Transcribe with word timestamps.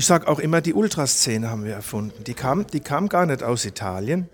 Ich 0.00 0.06
sage 0.06 0.28
auch 0.28 0.38
immer, 0.38 0.62
die 0.62 0.72
Ultraszene 0.72 1.50
haben 1.50 1.62
wir 1.62 1.74
erfunden. 1.74 2.24
Die 2.24 2.32
kam, 2.32 2.66
die 2.66 2.80
kam 2.80 3.10
gar 3.10 3.26
nicht 3.26 3.42
aus 3.42 3.66
Italien. 3.66 4.30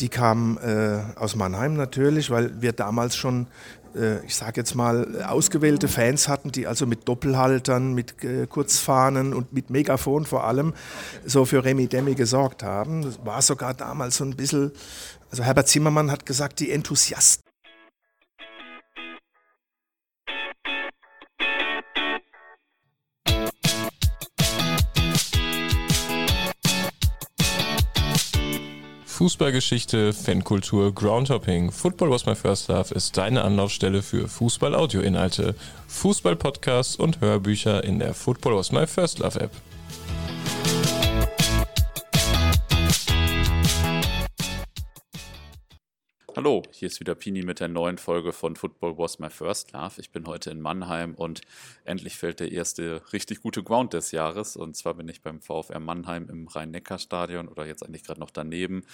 Die 0.00 0.08
kam 0.08 0.56
äh, 0.56 1.00
aus 1.20 1.36
Mannheim 1.36 1.74
natürlich, 1.74 2.30
weil 2.30 2.62
wir 2.62 2.72
damals 2.72 3.14
schon, 3.14 3.46
äh, 3.94 4.24
ich 4.24 4.34
sage 4.34 4.58
jetzt 4.58 4.74
mal, 4.74 5.22
ausgewählte 5.22 5.88
Fans 5.88 6.28
hatten, 6.28 6.50
die 6.50 6.66
also 6.66 6.86
mit 6.86 7.06
Doppelhaltern, 7.06 7.92
mit 7.92 8.24
äh, 8.24 8.46
Kurzfahnen 8.46 9.34
und 9.34 9.52
mit 9.52 9.68
Megafon 9.68 10.24
vor 10.24 10.44
allem 10.44 10.72
so 11.26 11.44
für 11.44 11.62
Remi 11.62 11.88
Demi 11.88 12.14
gesorgt 12.14 12.62
haben. 12.62 13.02
Das 13.02 13.18
war 13.22 13.42
sogar 13.42 13.74
damals 13.74 14.16
so 14.16 14.24
ein 14.24 14.34
bisschen, 14.34 14.72
also 15.30 15.42
Herbert 15.42 15.68
Zimmermann 15.68 16.10
hat 16.10 16.24
gesagt, 16.24 16.58
die 16.58 16.70
Enthusiasten 16.70 17.45
Fußballgeschichte, 29.16 30.12
Fankultur, 30.12 30.94
Groundhopping. 30.94 31.72
Football 31.72 32.10
was 32.10 32.26
my 32.26 32.34
first 32.34 32.68
love 32.68 32.94
ist 32.94 33.16
deine 33.16 33.44
Anlaufstelle 33.44 34.02
für 34.02 34.28
Fußball-Audio-Inhalte, 34.28 35.54
Fußball-Podcasts 35.88 36.96
und 36.96 37.22
Hörbücher 37.22 37.82
in 37.82 37.98
der 37.98 38.12
Football 38.12 38.56
was 38.56 38.72
my 38.72 38.86
first 38.86 39.20
love 39.20 39.40
App. 39.40 39.52
Hallo, 46.36 46.60
hier 46.70 46.88
ist 46.88 47.00
wieder 47.00 47.14
Pini 47.14 47.42
mit 47.42 47.60
der 47.60 47.68
neuen 47.68 47.96
Folge 47.96 48.30
von 48.30 48.56
Football 48.56 48.98
Was 48.98 49.18
My 49.18 49.30
First 49.30 49.72
Love. 49.72 49.94
Ich 49.96 50.10
bin 50.10 50.26
heute 50.26 50.50
in 50.50 50.60
Mannheim 50.60 51.14
und 51.14 51.40
endlich 51.86 52.18
fällt 52.18 52.40
der 52.40 52.52
erste 52.52 53.00
richtig 53.14 53.40
gute 53.40 53.62
Ground 53.62 53.94
des 53.94 54.12
Jahres. 54.12 54.54
Und 54.54 54.76
zwar 54.76 54.92
bin 54.92 55.08
ich 55.08 55.22
beim 55.22 55.40
VfR 55.40 55.80
Mannheim 55.80 56.28
im 56.28 56.46
Rhein-Neckar-Stadion 56.46 57.48
oder 57.48 57.64
jetzt 57.64 57.82
eigentlich 57.82 58.04
gerade 58.04 58.20
noch 58.20 58.28
daneben. 58.28 58.84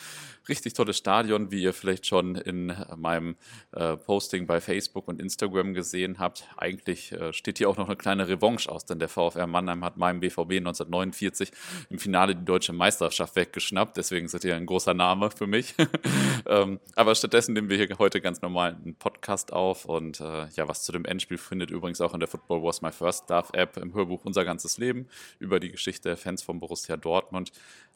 Richtig 0.48 0.74
tolles 0.74 0.98
Stadion, 0.98 1.50
wie 1.50 1.64
ihr 1.64 1.72
vielleicht 1.72 2.06
schon 2.06 2.36
in 2.36 2.76
meinem 2.96 3.34
äh, 3.72 3.96
Posting 3.96 4.46
bei 4.46 4.60
Facebook 4.60 5.08
und 5.08 5.20
Instagram 5.20 5.74
gesehen 5.74 6.20
habt. 6.20 6.46
Eigentlich 6.56 7.10
äh, 7.10 7.32
steht 7.32 7.58
hier 7.58 7.68
auch 7.68 7.76
noch 7.76 7.88
eine 7.88 7.96
kleine 7.96 8.28
Revanche 8.28 8.70
aus, 8.70 8.84
denn 8.84 9.00
der 9.00 9.08
VfR 9.08 9.48
Mannheim 9.48 9.84
hat 9.84 9.96
meinem 9.96 10.20
BVB 10.20 10.58
1949 10.58 11.50
im 11.90 11.98
Finale 11.98 12.36
die 12.36 12.44
deutsche 12.44 12.72
Meisterschaft 12.72 13.34
weggeschnappt. 13.34 13.96
Deswegen 13.96 14.28
seid 14.28 14.44
ihr 14.44 14.54
ein 14.54 14.66
großer 14.66 14.94
Name 14.94 15.32
für 15.32 15.48
mich. 15.48 15.74
ähm, 16.46 16.78
aber 16.94 17.16
statt 17.16 17.31
Stattdessen 17.32 17.54
nehmen 17.54 17.70
wir 17.70 17.78
hier 17.78 17.88
heute 17.98 18.20
ganz 18.20 18.42
normal 18.42 18.74
einen 18.74 18.94
Podcast 18.94 19.54
auf 19.54 19.86
und 19.86 20.20
äh, 20.20 20.48
ja, 20.48 20.68
was 20.68 20.82
zu 20.82 20.92
dem 20.92 21.06
Endspiel 21.06 21.38
findet 21.38 21.70
übrigens 21.70 22.02
auch 22.02 22.12
in 22.12 22.20
der 22.20 22.28
Football 22.28 22.62
Was 22.62 22.82
My 22.82 22.92
First 22.92 23.30
Love 23.30 23.54
App 23.54 23.78
im 23.78 23.94
Hörbuch 23.94 24.26
Unser 24.26 24.44
ganzes 24.44 24.76
Leben 24.76 25.08
über 25.38 25.58
die 25.58 25.70
Geschichte 25.70 26.10
der 26.10 26.18
Fans 26.18 26.42
von 26.42 26.60
Borussia 26.60 26.98
Dortmund. 26.98 27.50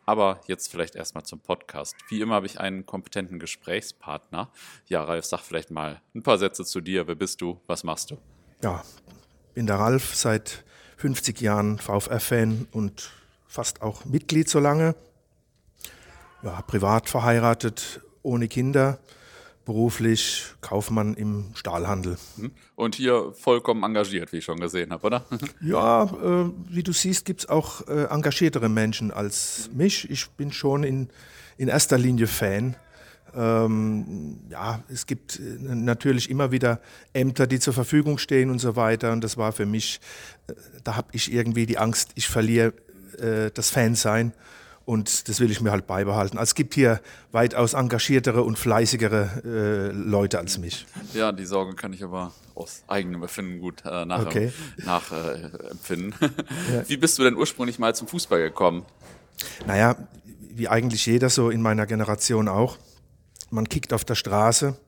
Aber 0.06 0.40
jetzt 0.46 0.70
vielleicht 0.70 0.96
erstmal 0.96 1.24
zum 1.24 1.40
Podcast. 1.40 1.94
Wie 2.08 2.22
immer 2.22 2.36
habe 2.36 2.46
ich 2.46 2.60
einen 2.60 2.86
kompetenten 2.86 3.38
Gesprächspartner. 3.38 4.50
Ja, 4.86 5.04
Ralf, 5.04 5.26
sag 5.26 5.42
vielleicht 5.42 5.70
mal 5.70 6.00
ein 6.14 6.22
paar 6.22 6.38
Sätze 6.38 6.64
zu 6.64 6.80
dir. 6.80 7.06
Wer 7.06 7.16
bist 7.16 7.42
du? 7.42 7.60
Was 7.66 7.84
machst 7.84 8.12
du? 8.12 8.16
Ja, 8.62 8.84
bin 9.52 9.66
der 9.66 9.76
Ralf, 9.76 10.14
seit 10.14 10.64
50 10.96 11.42
Jahren 11.42 11.78
VfR-Fan 11.78 12.68
und 12.72 13.10
fast 13.46 13.82
auch 13.82 14.06
Mitglied 14.06 14.48
so 14.48 14.60
lange. 14.60 14.94
Ja, 16.42 16.62
privat 16.62 17.10
verheiratet, 17.10 18.00
ohne 18.22 18.48
Kinder 18.48 18.98
beruflich 19.66 20.44
Kaufmann 20.62 21.14
im 21.14 21.50
Stahlhandel. 21.54 22.16
Mhm. 22.36 22.52
Und 22.74 22.94
hier 22.94 23.32
vollkommen 23.34 23.82
engagiert, 23.82 24.32
wie 24.32 24.38
ich 24.38 24.44
schon 24.44 24.58
gesehen 24.58 24.90
habe, 24.92 25.06
oder? 25.06 25.26
ja, 25.60 26.04
äh, 26.04 26.50
wie 26.70 26.82
du 26.82 26.92
siehst, 26.92 27.26
gibt 27.26 27.40
es 27.40 27.48
auch 27.50 27.86
äh, 27.88 28.04
engagiertere 28.04 28.70
Menschen 28.70 29.10
als 29.10 29.68
mich. 29.74 30.08
Ich 30.08 30.30
bin 30.30 30.52
schon 30.52 30.84
in, 30.84 31.08
in 31.58 31.68
erster 31.68 31.98
Linie 31.98 32.28
Fan. 32.28 32.76
Ähm, 33.34 34.38
ja, 34.48 34.82
es 34.88 35.06
gibt 35.06 35.38
äh, 35.38 35.42
natürlich 35.58 36.30
immer 36.30 36.52
wieder 36.52 36.80
Ämter, 37.12 37.46
die 37.46 37.58
zur 37.58 37.74
Verfügung 37.74 38.16
stehen 38.16 38.50
und 38.50 38.60
so 38.60 38.76
weiter. 38.76 39.12
Und 39.12 39.22
das 39.22 39.36
war 39.36 39.52
für 39.52 39.66
mich, 39.66 40.00
äh, 40.46 40.54
da 40.84 40.96
habe 40.96 41.08
ich 41.12 41.30
irgendwie 41.30 41.66
die 41.66 41.76
Angst, 41.76 42.12
ich 42.14 42.28
verliere 42.28 42.72
äh, 43.18 43.50
das 43.52 43.70
Fansein. 43.70 44.32
Und 44.86 45.28
das 45.28 45.40
will 45.40 45.50
ich 45.50 45.60
mir 45.60 45.72
halt 45.72 45.88
beibehalten. 45.88 46.38
Also 46.38 46.50
es 46.50 46.54
gibt 46.54 46.74
hier 46.74 47.00
weitaus 47.32 47.74
engagiertere 47.74 48.44
und 48.44 48.56
fleißigere 48.56 49.42
äh, 49.44 49.92
Leute 49.92 50.38
als 50.38 50.58
mich. 50.58 50.86
Ja, 51.12 51.32
die 51.32 51.44
Sorge 51.44 51.74
kann 51.74 51.92
ich 51.92 52.04
aber 52.04 52.32
aus 52.54 52.84
eigenem 52.86 53.22
Erfinden 53.22 53.58
gut 53.60 53.82
äh, 53.84 54.04
nachempfinden. 54.04 54.52
Okay. 54.86 56.30
Äh, 56.30 56.72
ja. 56.76 56.88
Wie 56.88 56.96
bist 56.96 57.18
du 57.18 57.24
denn 57.24 57.34
ursprünglich 57.34 57.80
mal 57.80 57.96
zum 57.96 58.06
Fußball 58.06 58.40
gekommen? 58.40 58.86
Naja, 59.66 59.96
wie 60.24 60.68
eigentlich 60.68 61.04
jeder 61.04 61.30
so 61.30 61.50
in 61.50 61.62
meiner 61.62 61.86
Generation 61.86 62.46
auch. 62.46 62.78
Man 63.50 63.68
kickt 63.68 63.92
auf 63.92 64.04
der 64.04 64.14
Straße. 64.14 64.78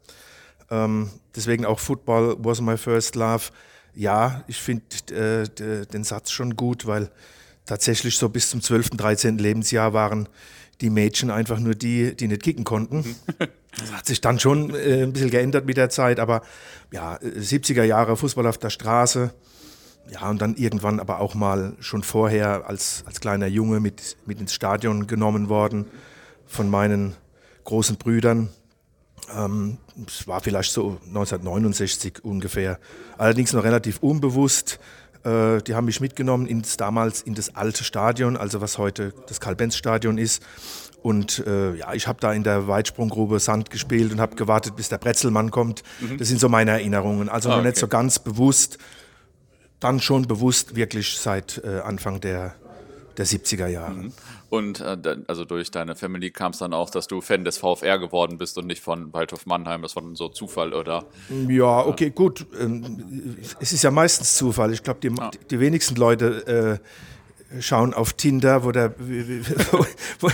Ähm, 0.71 1.11
deswegen 1.35 1.65
auch 1.65 1.81
Football 1.81 2.37
was 2.39 2.61
my 2.61 2.77
first 2.77 3.17
love. 3.17 3.51
Ja, 3.95 4.45
ich 4.47 4.59
finde 4.59 4.85
äh, 5.13 5.87
den 5.87 6.05
Satz 6.05 6.31
schon 6.31 6.55
gut, 6.55 6.87
weil 6.87 7.11
tatsächlich 7.69 8.17
so 8.17 8.29
bis 8.29 8.51
zum 8.51 8.61
12., 8.61 8.91
13. 8.91 9.39
Lebensjahr 9.39 9.93
waren 9.93 10.29
die 10.81 10.91
Mädchen 10.91 11.31
einfach 11.31 11.59
nur 11.59 11.75
die, 11.75 12.17
die 12.17 12.29
nicht 12.29 12.43
kicken 12.43 12.65
konnten. 12.65 13.17
Das 13.79 13.93
hat 13.93 14.07
sich 14.07 14.21
dann 14.21 14.41
schon 14.41 14.75
äh, 14.75 15.05
ein 15.05 15.13
bisschen 15.13 15.31
geändert 15.31 15.67
mit 15.67 15.77
der 15.77 15.89
Zeit, 15.89 16.19
aber 16.19 16.43
ja, 16.91 17.17
70er 17.19 17.85
Jahre 17.85 18.17
Fußball 18.17 18.47
auf 18.47 18.59
der 18.59 18.71
Straße. 18.71 19.33
Ja, 20.11 20.29
und 20.31 20.43
dann 20.43 20.57
irgendwann 20.57 20.99
aber 20.99 21.21
auch 21.21 21.37
mal 21.37 21.77
schon 21.79 22.03
vorher 22.03 22.67
als, 22.67 23.05
als 23.07 23.21
kleiner 23.21 23.47
Junge 23.47 23.79
mit, 23.79 24.17
mit 24.27 24.41
ins 24.41 24.55
Stadion 24.55 25.07
genommen 25.07 25.49
worden 25.49 25.87
von 26.47 26.69
meinen 26.71 27.15
großen 27.65 27.99
Brüdern. 27.99 28.49
Ähm, 29.37 29.79
es 30.07 30.27
war 30.27 30.41
vielleicht 30.41 30.73
so 30.73 30.99
1969 31.07 32.25
ungefähr. 32.25 32.81
Allerdings 33.19 33.53
noch 33.53 33.65
relativ 33.65 33.99
unbewusst. 34.03 34.81
Äh, 35.29 35.63
die 35.63 35.75
haben 35.75 35.85
mich 35.85 36.01
mitgenommen 36.01 36.47
ins 36.47 36.77
damals 36.77 37.21
in 37.21 37.35
das 37.35 37.55
alte 37.55 37.85
Stadion, 37.85 38.37
also 38.37 38.61
was 38.61 38.79
heute 38.79 39.13
das 39.27 39.41
Karl-Benz-Stadion 39.41 40.17
ist. 40.17 40.43
Und 41.03 41.45
äh, 41.47 41.75
ja, 41.75 41.93
ich 41.95 42.07
habe 42.07 42.19
da 42.21 42.33
in 42.33 42.43
der 42.43 42.67
Weitsprunggrube 42.67 43.39
Sand 43.39 43.71
gespielt 43.71 44.13
und 44.13 44.21
habe 44.21 44.37
gewartet, 44.37 44.75
bis 44.77 44.89
der 44.89 44.99
Bretzelmann 44.99 45.51
kommt. 45.51 45.83
Mhm. 46.01 46.19
Das 46.19 46.29
sind 46.29 46.41
so 46.41 46.49
meine 46.49 46.73
Erinnerungen. 46.73 47.29
Also 47.29 47.49
ah, 47.49 47.53
noch 47.53 47.59
okay. 47.59 47.69
nicht 47.69 47.79
so 47.79 47.89
ganz 47.89 48.19
bewusst, 48.19 48.79
dann 49.81 50.01
schon 50.01 50.27
bewusst 50.27 50.75
wirklich 50.75 51.19
seit 51.19 51.63
äh, 51.65 51.81
Anfang 51.81 52.21
der, 52.21 52.55
der 53.17 53.27
70er 53.27 53.69
Jahre. 53.69 53.95
Mhm. 53.95 54.13
Und 54.51 54.81
äh, 54.81 54.97
also 55.27 55.45
durch 55.45 55.71
deine 55.71 55.95
Family 55.95 56.31
kam 56.31 56.53
es 56.53 56.59
dann 56.59 56.73
auch, 56.73 56.91
dass 56.91 57.07
du 57.07 57.21
Fan 57.21 57.45
des 57.45 57.59
VfR 57.59 57.99
geworden 57.99 58.39
bist 58.39 58.57
und 58.57 58.67
nicht 58.67 58.83
von 58.83 59.13
Waldhof 59.13 59.45
Mannheim. 59.47 59.83
Das 59.83 59.95
war 59.95 60.03
dann 60.03 60.17
so 60.17 60.29
Zufall, 60.29 60.73
oder? 60.73 61.05
Ja, 61.49 61.85
okay, 61.87 62.11
gut. 62.11 62.47
Ähm, 62.59 63.37
es 63.61 63.73
ist 63.73 63.83
ja 63.83 63.91
meistens 63.91 64.37
Zufall. 64.37 64.73
Ich 64.73 64.83
glaube, 64.83 65.01
die, 65.01 65.15
ja. 65.15 65.31
die 65.51 65.61
wenigsten 65.61 65.97
Leute 65.97 66.81
äh, 67.51 67.61
schauen 67.61 67.95
auf 67.95 68.15
Tinder, 68.15 68.65
wo, 68.65 68.73
der, 68.73 68.95
wie, 68.99 69.43
wo, 70.21 70.31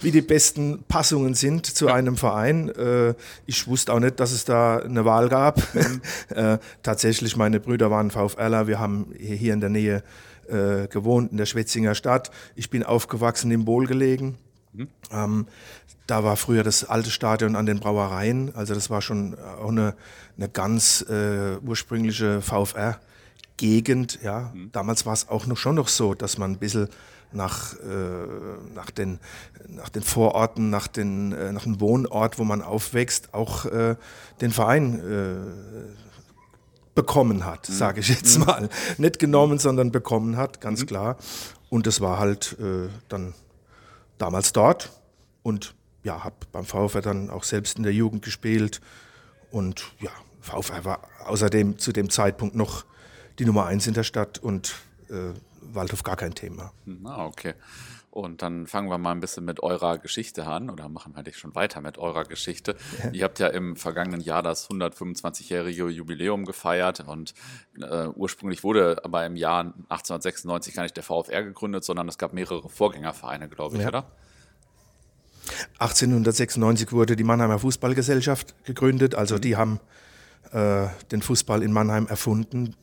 wie, 0.00 0.10
die 0.10 0.22
besten 0.22 0.84
Passungen 0.88 1.34
sind 1.34 1.66
zu 1.66 1.88
einem 1.88 2.16
Verein. 2.16 2.68
Äh, 2.70 3.14
ich 3.46 3.66
wusste 3.66 3.92
auch 3.92 4.00
nicht, 4.00 4.20
dass 4.20 4.32
es 4.32 4.44
da 4.44 4.78
eine 4.78 5.04
Wahl 5.04 5.28
gab. 5.28 5.62
Mhm. 5.74 6.00
äh, 6.34 6.58
tatsächlich, 6.82 7.36
meine 7.36 7.60
Brüder 7.60 7.90
waren 7.90 8.10
VfRler. 8.10 8.66
Wir 8.66 8.78
haben 8.80 9.12
hier 9.18 9.52
in 9.54 9.60
der 9.60 9.70
Nähe 9.70 10.02
äh, 10.48 10.88
gewohnt 10.88 11.32
in 11.32 11.38
der 11.38 11.46
Schwetzinger 11.46 11.94
Stadt. 11.94 12.30
Ich 12.54 12.70
bin 12.70 12.82
aufgewachsen 12.82 13.50
im 13.50 13.64
Bohl 13.64 13.86
gelegen. 13.86 14.38
Mhm. 14.72 14.88
Ähm, 15.10 15.46
da 16.06 16.24
war 16.24 16.36
früher 16.36 16.64
das 16.64 16.84
alte 16.84 17.10
Stadion 17.10 17.56
an 17.56 17.66
den 17.66 17.80
Brauereien. 17.80 18.54
Also 18.54 18.74
das 18.74 18.90
war 18.90 19.02
schon 19.02 19.36
auch 19.60 19.68
eine, 19.68 19.94
eine 20.36 20.48
ganz 20.48 21.04
äh, 21.08 21.56
ursprüngliche 21.58 22.40
VfR-Gegend. 22.40 24.18
Ja. 24.22 24.52
Mhm. 24.54 24.72
Damals 24.72 25.06
war 25.06 25.12
es 25.12 25.28
auch 25.28 25.46
noch 25.46 25.56
schon 25.56 25.76
noch 25.76 25.88
so, 25.88 26.14
dass 26.14 26.38
man 26.38 26.52
ein 26.52 26.58
bisschen 26.58 26.88
nach, 27.32 27.74
äh, 27.74 28.74
nach, 28.74 28.90
den, 28.90 29.18
nach 29.68 29.88
den 29.88 30.02
Vororten, 30.02 30.70
nach, 30.70 30.86
den, 30.86 31.32
äh, 31.32 31.52
nach 31.52 31.62
dem 31.64 31.80
Wohnort, 31.80 32.38
wo 32.38 32.44
man 32.44 32.62
aufwächst, 32.62 33.32
auch 33.32 33.64
äh, 33.66 33.96
den 34.40 34.50
Verein 34.50 35.00
äh, 35.00 36.11
bekommen 36.94 37.44
hat, 37.44 37.68
mhm. 37.68 37.72
sage 37.72 38.00
ich 38.00 38.08
jetzt 38.08 38.38
mhm. 38.38 38.44
mal. 38.44 38.68
Nicht 38.98 39.18
genommen, 39.18 39.58
sondern 39.58 39.90
bekommen 39.92 40.36
hat, 40.36 40.60
ganz 40.60 40.82
mhm. 40.82 40.86
klar. 40.86 41.16
Und 41.70 41.86
das 41.86 42.00
war 42.00 42.18
halt 42.18 42.56
äh, 42.60 42.88
dann 43.08 43.34
damals 44.18 44.52
dort 44.52 44.90
und 45.42 45.74
ja, 46.04 46.24
habe 46.24 46.36
beim 46.52 46.64
VfR 46.64 47.00
dann 47.00 47.30
auch 47.30 47.44
selbst 47.44 47.76
in 47.78 47.84
der 47.84 47.92
Jugend 47.92 48.22
gespielt 48.22 48.80
und 49.50 49.92
ja, 50.00 50.10
VfR 50.40 50.84
war 50.84 51.08
außerdem 51.26 51.78
zu 51.78 51.92
dem 51.92 52.10
Zeitpunkt 52.10 52.54
noch 52.54 52.84
die 53.38 53.44
Nummer 53.44 53.66
eins 53.66 53.86
in 53.86 53.94
der 53.94 54.02
Stadt 54.02 54.38
und 54.38 54.74
äh, 55.08 55.32
Waldhof 55.60 56.02
gar 56.02 56.16
kein 56.16 56.34
Thema. 56.34 56.72
Ah, 57.04 57.26
okay. 57.26 57.54
Und 58.12 58.42
dann 58.42 58.66
fangen 58.66 58.90
wir 58.90 58.98
mal 58.98 59.12
ein 59.12 59.20
bisschen 59.20 59.46
mit 59.46 59.62
eurer 59.62 59.96
Geschichte 59.96 60.46
an 60.46 60.68
oder 60.68 60.90
machen 60.90 61.14
wir 61.14 61.20
eigentlich 61.20 61.38
schon 61.38 61.54
weiter 61.54 61.80
mit 61.80 61.96
eurer 61.96 62.24
Geschichte. 62.24 62.76
Ja. 63.02 63.10
Ihr 63.12 63.24
habt 63.24 63.38
ja 63.38 63.46
im 63.46 63.74
vergangenen 63.74 64.20
Jahr 64.20 64.42
das 64.42 64.68
125-jährige 64.68 65.88
Jubiläum 65.88 66.44
gefeiert 66.44 67.00
und 67.00 67.32
äh, 67.80 68.08
ursprünglich 68.08 68.64
wurde 68.64 69.02
aber 69.02 69.24
im 69.24 69.34
Jahr 69.34 69.60
1896 69.88 70.74
gar 70.74 70.82
nicht 70.82 70.94
der 70.94 71.04
VfR 71.04 71.42
gegründet, 71.42 71.84
sondern 71.84 72.06
es 72.06 72.18
gab 72.18 72.34
mehrere 72.34 72.68
Vorgängervereine, 72.68 73.48
glaube 73.48 73.76
ich, 73.76 73.82
ja. 73.82 73.88
oder? 73.88 74.04
1896 75.78 76.92
wurde 76.92 77.16
die 77.16 77.24
Mannheimer 77.24 77.58
Fußballgesellschaft 77.60 78.54
gegründet, 78.66 79.14
also 79.14 79.36
mhm. 79.36 79.40
die 79.40 79.56
haben 79.56 79.80
äh, 80.52 80.88
den 81.10 81.22
Fußball 81.22 81.62
in 81.62 81.72
Mannheim 81.72 82.06
erfunden. 82.08 82.76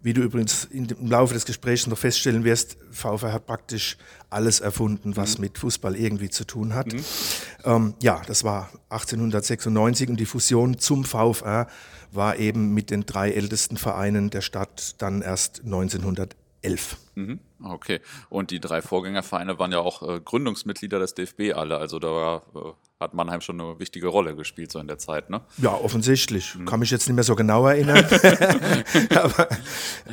Wie 0.00 0.12
du 0.12 0.22
übrigens 0.22 0.64
im 0.64 0.86
Laufe 1.08 1.34
des 1.34 1.44
Gesprächs 1.44 1.86
noch 1.88 1.98
feststellen 1.98 2.44
wirst, 2.44 2.76
VfR 2.90 3.32
hat 3.32 3.46
praktisch 3.46 3.96
alles 4.30 4.60
erfunden, 4.60 5.16
was 5.16 5.38
mhm. 5.38 5.44
mit 5.44 5.58
Fußball 5.58 5.96
irgendwie 5.96 6.30
zu 6.30 6.44
tun 6.44 6.74
hat. 6.74 6.92
Mhm. 6.92 7.04
Ähm, 7.64 7.94
ja, 8.00 8.22
das 8.26 8.44
war 8.44 8.70
1896 8.90 10.08
und 10.08 10.20
die 10.20 10.26
Fusion 10.26 10.78
zum 10.78 11.04
VfR 11.04 11.66
war 12.12 12.36
eben 12.36 12.74
mit 12.74 12.90
den 12.90 13.06
drei 13.06 13.32
ältesten 13.32 13.76
Vereinen 13.76 14.30
der 14.30 14.40
Stadt 14.40 14.94
dann 14.98 15.20
erst 15.20 15.64
1911. 15.64 16.96
Mhm. 17.16 17.40
Okay. 17.62 18.00
Und 18.28 18.50
die 18.50 18.60
drei 18.60 18.82
Vorgängervereine 18.82 19.58
waren 19.58 19.72
ja 19.72 19.80
auch 19.80 20.02
äh, 20.02 20.20
Gründungsmitglieder 20.20 20.98
des 20.98 21.14
DFB 21.14 21.54
alle. 21.54 21.78
Also 21.78 21.98
da 21.98 22.08
war, 22.08 22.42
äh, 22.54 22.72
hat 23.00 23.14
Mannheim 23.14 23.40
schon 23.40 23.60
eine 23.60 23.78
wichtige 23.78 24.08
Rolle 24.08 24.34
gespielt 24.34 24.72
so 24.72 24.78
in 24.78 24.88
der 24.88 24.98
Zeit, 24.98 25.30
ne? 25.30 25.40
Ja, 25.58 25.72
offensichtlich. 25.72 26.54
Mhm. 26.54 26.66
Kann 26.66 26.80
mich 26.80 26.90
jetzt 26.90 27.06
nicht 27.08 27.14
mehr 27.14 27.24
so 27.24 27.36
genau 27.36 27.66
erinnern. 27.66 28.04
Aber 29.14 29.48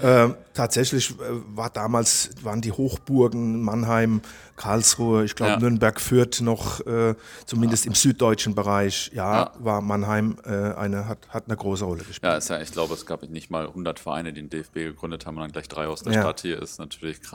äh, 0.02 0.34
tatsächlich 0.54 1.16
war 1.20 1.70
damals, 1.70 2.32
waren 2.42 2.62
die 2.62 2.72
Hochburgen 2.72 3.64
Mannheim, 3.64 4.22
Karlsruhe, 4.56 5.26
ich 5.26 5.36
glaube 5.36 5.54
ja. 5.54 5.60
Nürnberg 5.60 6.00
führt 6.00 6.42
noch, 6.42 6.80
äh, 6.86 7.16
zumindest 7.46 7.86
ja. 7.86 7.92
im 7.92 7.96
süddeutschen 7.96 8.56
Bereich, 8.56 9.12
ja, 9.14 9.44
ja. 9.44 9.52
war 9.60 9.82
Mannheim 9.82 10.38
äh, 10.46 10.74
eine, 10.76 11.08
hat, 11.08 11.28
hat 11.30 11.46
eine 11.48 11.58
große 11.58 11.84
Rolle 11.84 12.04
gespielt. 12.04 12.32
Ja, 12.32 12.38
ist 12.38 12.50
ja, 12.50 12.62
ich 12.62 12.72
glaube, 12.72 12.94
es 12.94 13.06
gab 13.06 13.24
nicht 13.24 13.50
mal 13.50 13.68
100 13.68 14.00
Vereine, 14.00 14.32
die 14.32 14.42
den 14.42 14.50
DFB 14.50 14.76
gegründet 14.76 15.26
haben 15.26 15.36
und 15.36 15.42
dann 15.42 15.52
gleich 15.52 15.68
drei 15.68 15.88
aus 15.88 16.04
der 16.04 16.14
Stadt 16.14 16.42
hier, 16.42 16.62
ist 16.62 16.80
natürlich 16.80 17.22
krass. 17.22 17.35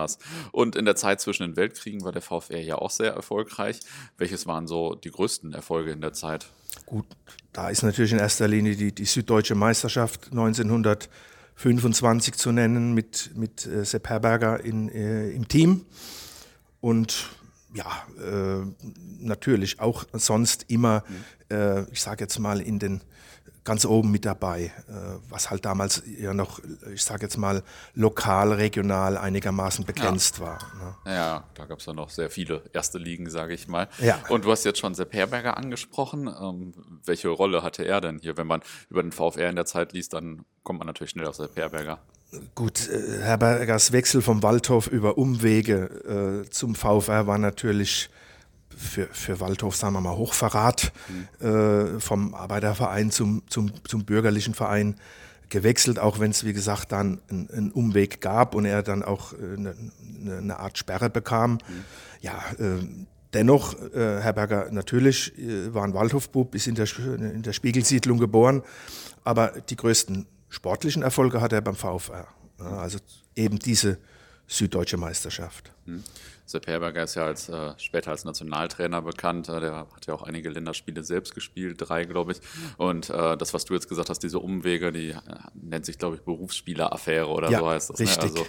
Und 0.52 0.76
in 0.76 0.84
der 0.84 0.96
Zeit 0.96 1.20
zwischen 1.20 1.44
den 1.44 1.56
Weltkriegen 1.56 2.04
war 2.04 2.12
der 2.12 2.22
VfR 2.22 2.60
ja 2.60 2.76
auch 2.76 2.90
sehr 2.90 3.12
erfolgreich. 3.12 3.80
Welches 4.18 4.46
waren 4.46 4.66
so 4.66 4.94
die 4.94 5.10
größten 5.10 5.52
Erfolge 5.52 5.92
in 5.92 6.00
der 6.00 6.12
Zeit? 6.12 6.46
Gut, 6.86 7.06
da 7.52 7.70
ist 7.70 7.82
natürlich 7.82 8.12
in 8.12 8.18
erster 8.18 8.48
Linie 8.48 8.76
die, 8.76 8.92
die 8.92 9.04
Süddeutsche 9.04 9.54
Meisterschaft 9.54 10.28
1925 10.30 12.34
zu 12.34 12.52
nennen 12.52 12.94
mit, 12.94 13.30
mit 13.34 13.66
äh, 13.66 13.84
Sepp 13.84 14.08
Herberger 14.08 14.64
in, 14.64 14.88
äh, 14.88 15.30
im 15.30 15.48
Team. 15.48 15.84
Und 16.80 17.28
ja, 17.74 17.86
äh, 18.18 18.64
natürlich 19.20 19.80
auch 19.80 20.04
sonst 20.12 20.66
immer, 20.68 21.04
mhm. 21.08 21.56
äh, 21.56 21.82
ich 21.92 22.02
sage 22.02 22.24
jetzt 22.24 22.38
mal, 22.38 22.60
in 22.60 22.78
den 22.78 23.00
ganz 23.64 23.84
oben 23.84 24.10
mit 24.10 24.24
dabei, 24.24 24.72
äh, 24.88 24.92
was 25.28 25.50
halt 25.50 25.64
damals 25.64 26.02
ja 26.18 26.34
noch, 26.34 26.60
ich 26.92 27.04
sage 27.04 27.22
jetzt 27.22 27.36
mal, 27.36 27.62
lokal, 27.94 28.52
regional 28.52 29.16
einigermaßen 29.16 29.84
begrenzt 29.84 30.38
ja. 30.38 30.44
war. 30.44 30.58
Ne? 31.04 31.14
Ja, 31.14 31.44
da 31.54 31.66
gab 31.66 31.78
es 31.78 31.86
ja 31.86 31.92
noch 31.92 32.10
sehr 32.10 32.30
viele 32.30 32.62
erste 32.72 32.98
Ligen, 32.98 33.28
sage 33.28 33.54
ich 33.54 33.68
mal. 33.68 33.88
Ja. 33.98 34.18
Und 34.28 34.44
du 34.44 34.50
hast 34.50 34.64
jetzt 34.64 34.78
schon 34.78 34.94
Sepp 34.94 35.12
Herberger 35.12 35.56
angesprochen. 35.56 36.26
Ähm, 36.28 36.72
welche 37.04 37.28
Rolle 37.28 37.62
hatte 37.62 37.84
er 37.84 38.00
denn 38.00 38.18
hier? 38.18 38.36
Wenn 38.36 38.46
man 38.46 38.62
über 38.88 39.02
den 39.02 39.12
VfR 39.12 39.48
in 39.48 39.56
der 39.56 39.66
Zeit 39.66 39.92
liest, 39.92 40.14
dann 40.14 40.44
kommt 40.62 40.78
man 40.78 40.86
natürlich 40.86 41.10
schnell 41.10 41.26
auf 41.26 41.36
Sepp 41.36 41.56
Herberger. 41.56 42.00
Gut, 42.54 42.88
äh, 42.88 43.22
Herbergers 43.22 43.92
Wechsel 43.92 44.22
vom 44.22 44.42
Waldhof 44.42 44.86
über 44.86 45.18
Umwege 45.18 46.44
äh, 46.46 46.50
zum 46.50 46.74
VfR 46.74 47.26
war 47.26 47.38
natürlich 47.38 48.08
für, 48.76 49.06
für 49.06 49.40
Waldhof, 49.40 49.76
sagen 49.76 49.94
wir 49.94 50.00
mal, 50.00 50.16
Hochverrat 50.16 50.92
mhm. 51.08 51.46
äh, 51.46 52.00
vom 52.00 52.34
Arbeiterverein 52.34 53.10
zum, 53.10 53.42
zum, 53.48 53.72
zum 53.84 54.04
bürgerlichen 54.04 54.54
Verein 54.54 54.96
gewechselt, 55.50 55.98
auch 55.98 56.20
wenn 56.20 56.30
es, 56.30 56.44
wie 56.44 56.52
gesagt, 56.52 56.92
dann 56.92 57.20
einen 57.28 57.72
Umweg 57.72 58.20
gab 58.20 58.54
und 58.54 58.64
er 58.64 58.82
dann 58.82 59.02
auch 59.02 59.32
eine, 59.32 59.70
äh, 59.70 60.36
eine 60.38 60.58
Art 60.58 60.78
Sperre 60.78 61.10
bekam. 61.10 61.54
Mhm. 61.54 61.58
Ja, 62.20 62.38
äh, 62.58 62.78
dennoch, 63.34 63.74
äh, 63.92 64.20
Herberger 64.20 64.70
natürlich 64.70 65.36
äh, 65.38 65.74
war 65.74 65.84
ein 65.84 65.92
Waldhofbub, 65.92 66.54
ist 66.54 66.66
in 66.66 66.76
der, 66.76 66.86
in 66.96 67.42
der 67.42 67.52
Spiegelsiedlung 67.52 68.18
geboren, 68.18 68.62
aber 69.24 69.48
die 69.68 69.76
größten 69.76 70.26
sportlichen 70.48 71.02
Erfolge 71.02 71.40
hat 71.40 71.52
er 71.52 71.60
beim 71.60 71.76
VfR. 71.76 72.26
Also 72.58 72.98
eben 73.36 73.58
diese 73.58 73.98
süddeutsche 74.46 74.96
Meisterschaft. 74.96 75.72
Hm. 75.86 76.02
Sepp 76.50 76.66
Herberger 76.66 77.04
ist 77.04 77.14
ja 77.14 77.24
als, 77.24 77.48
äh, 77.48 77.72
später 77.76 78.10
als 78.10 78.24
Nationaltrainer 78.24 79.02
bekannt. 79.02 79.48
Äh, 79.48 79.60
der 79.60 79.72
hat 79.94 80.06
ja 80.08 80.14
auch 80.14 80.24
einige 80.24 80.50
Länderspiele 80.50 81.04
selbst 81.04 81.32
gespielt, 81.32 81.76
drei, 81.78 82.04
glaube 82.06 82.32
ich. 82.32 82.40
Und 82.76 83.08
äh, 83.08 83.36
das, 83.36 83.54
was 83.54 83.64
du 83.66 83.74
jetzt 83.74 83.88
gesagt 83.88 84.10
hast, 84.10 84.18
diese 84.24 84.40
Umwege, 84.40 84.90
die 84.90 85.10
äh, 85.10 85.16
nennt 85.54 85.86
sich, 85.86 85.96
glaube 85.96 86.16
ich, 86.16 86.22
Berufsspieleraffäre 86.22 87.28
oder 87.28 87.50
ja, 87.50 87.60
so 87.60 87.70
heißt 87.70 87.90
das. 87.90 88.00
Ne? 88.00 88.06
Richtig. 88.06 88.34
Ne? 88.34 88.40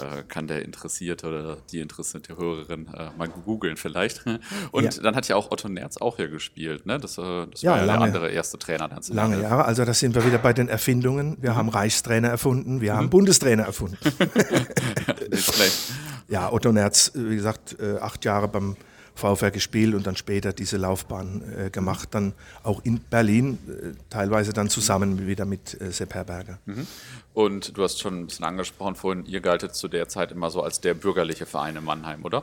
Also 0.00 0.16
äh, 0.16 0.22
kann 0.24 0.48
der 0.48 0.64
Interessierte 0.64 1.28
oder 1.28 1.56
die 1.70 1.78
interessierte 1.78 2.36
Hörerin 2.36 2.88
mal 3.16 3.28
googeln 3.28 3.76
vielleicht. 3.76 4.24
Und 4.72 4.84
ja. 4.84 5.02
dann 5.02 5.14
hat 5.14 5.28
ja 5.28 5.36
auch 5.36 5.52
Otto 5.52 5.68
Nerz 5.68 5.96
auch 5.98 6.16
hier 6.16 6.28
gespielt. 6.28 6.86
Ne? 6.86 6.98
Das, 6.98 7.14
das 7.14 7.62
ja, 7.62 7.70
war 7.70 7.78
ja 7.78 7.84
lange, 7.84 7.84
der 7.84 8.00
andere 8.00 8.30
erste 8.30 8.58
Trainer. 8.58 8.90
Lange 9.10 9.40
Jahre. 9.40 9.64
Also 9.64 9.84
da 9.84 9.94
sind 9.94 10.16
wir 10.16 10.26
wieder 10.26 10.38
bei 10.38 10.52
den 10.52 10.68
Erfindungen. 10.68 11.36
Wir 11.40 11.52
mhm. 11.52 11.56
haben 11.56 11.68
Reichstrainer 11.68 12.28
erfunden, 12.28 12.80
wir 12.80 12.94
mhm. 12.94 12.96
haben 12.96 13.10
Bundestrainer 13.10 13.62
erfunden. 13.62 13.98
ja, 14.02 15.14
nicht 15.30 15.54
schlecht. 15.54 15.92
Ja, 16.28 16.52
Otto 16.52 16.72
Nerz, 16.72 17.12
wie 17.14 17.36
gesagt, 17.36 17.76
äh, 17.80 17.98
acht 17.98 18.24
Jahre 18.24 18.48
beim 18.48 18.76
VfR 19.14 19.50
gespielt 19.50 19.94
und 19.94 20.06
dann 20.06 20.16
später 20.16 20.52
diese 20.52 20.76
Laufbahn 20.76 21.42
äh, 21.56 21.70
gemacht, 21.70 22.08
dann 22.12 22.34
auch 22.62 22.80
in 22.84 22.98
Berlin, 22.98 23.58
äh, 23.68 23.92
teilweise 24.10 24.52
dann 24.52 24.68
zusammen 24.68 25.26
wieder 25.26 25.44
mit 25.44 25.80
äh, 25.80 25.92
Sepp 25.92 26.14
Herberger. 26.14 26.58
Mhm. 26.66 26.86
Und 27.32 27.76
du 27.76 27.82
hast 27.82 28.00
schon 28.00 28.20
ein 28.20 28.26
bisschen 28.26 28.44
angesprochen 28.44 28.96
vorhin, 28.96 29.24
ihr 29.26 29.40
galtet 29.40 29.74
zu 29.74 29.88
der 29.88 30.08
Zeit 30.08 30.32
immer 30.32 30.50
so 30.50 30.62
als 30.62 30.80
der 30.80 30.94
bürgerliche 30.94 31.46
Verein 31.46 31.76
in 31.76 31.84
Mannheim, 31.84 32.24
oder? 32.24 32.42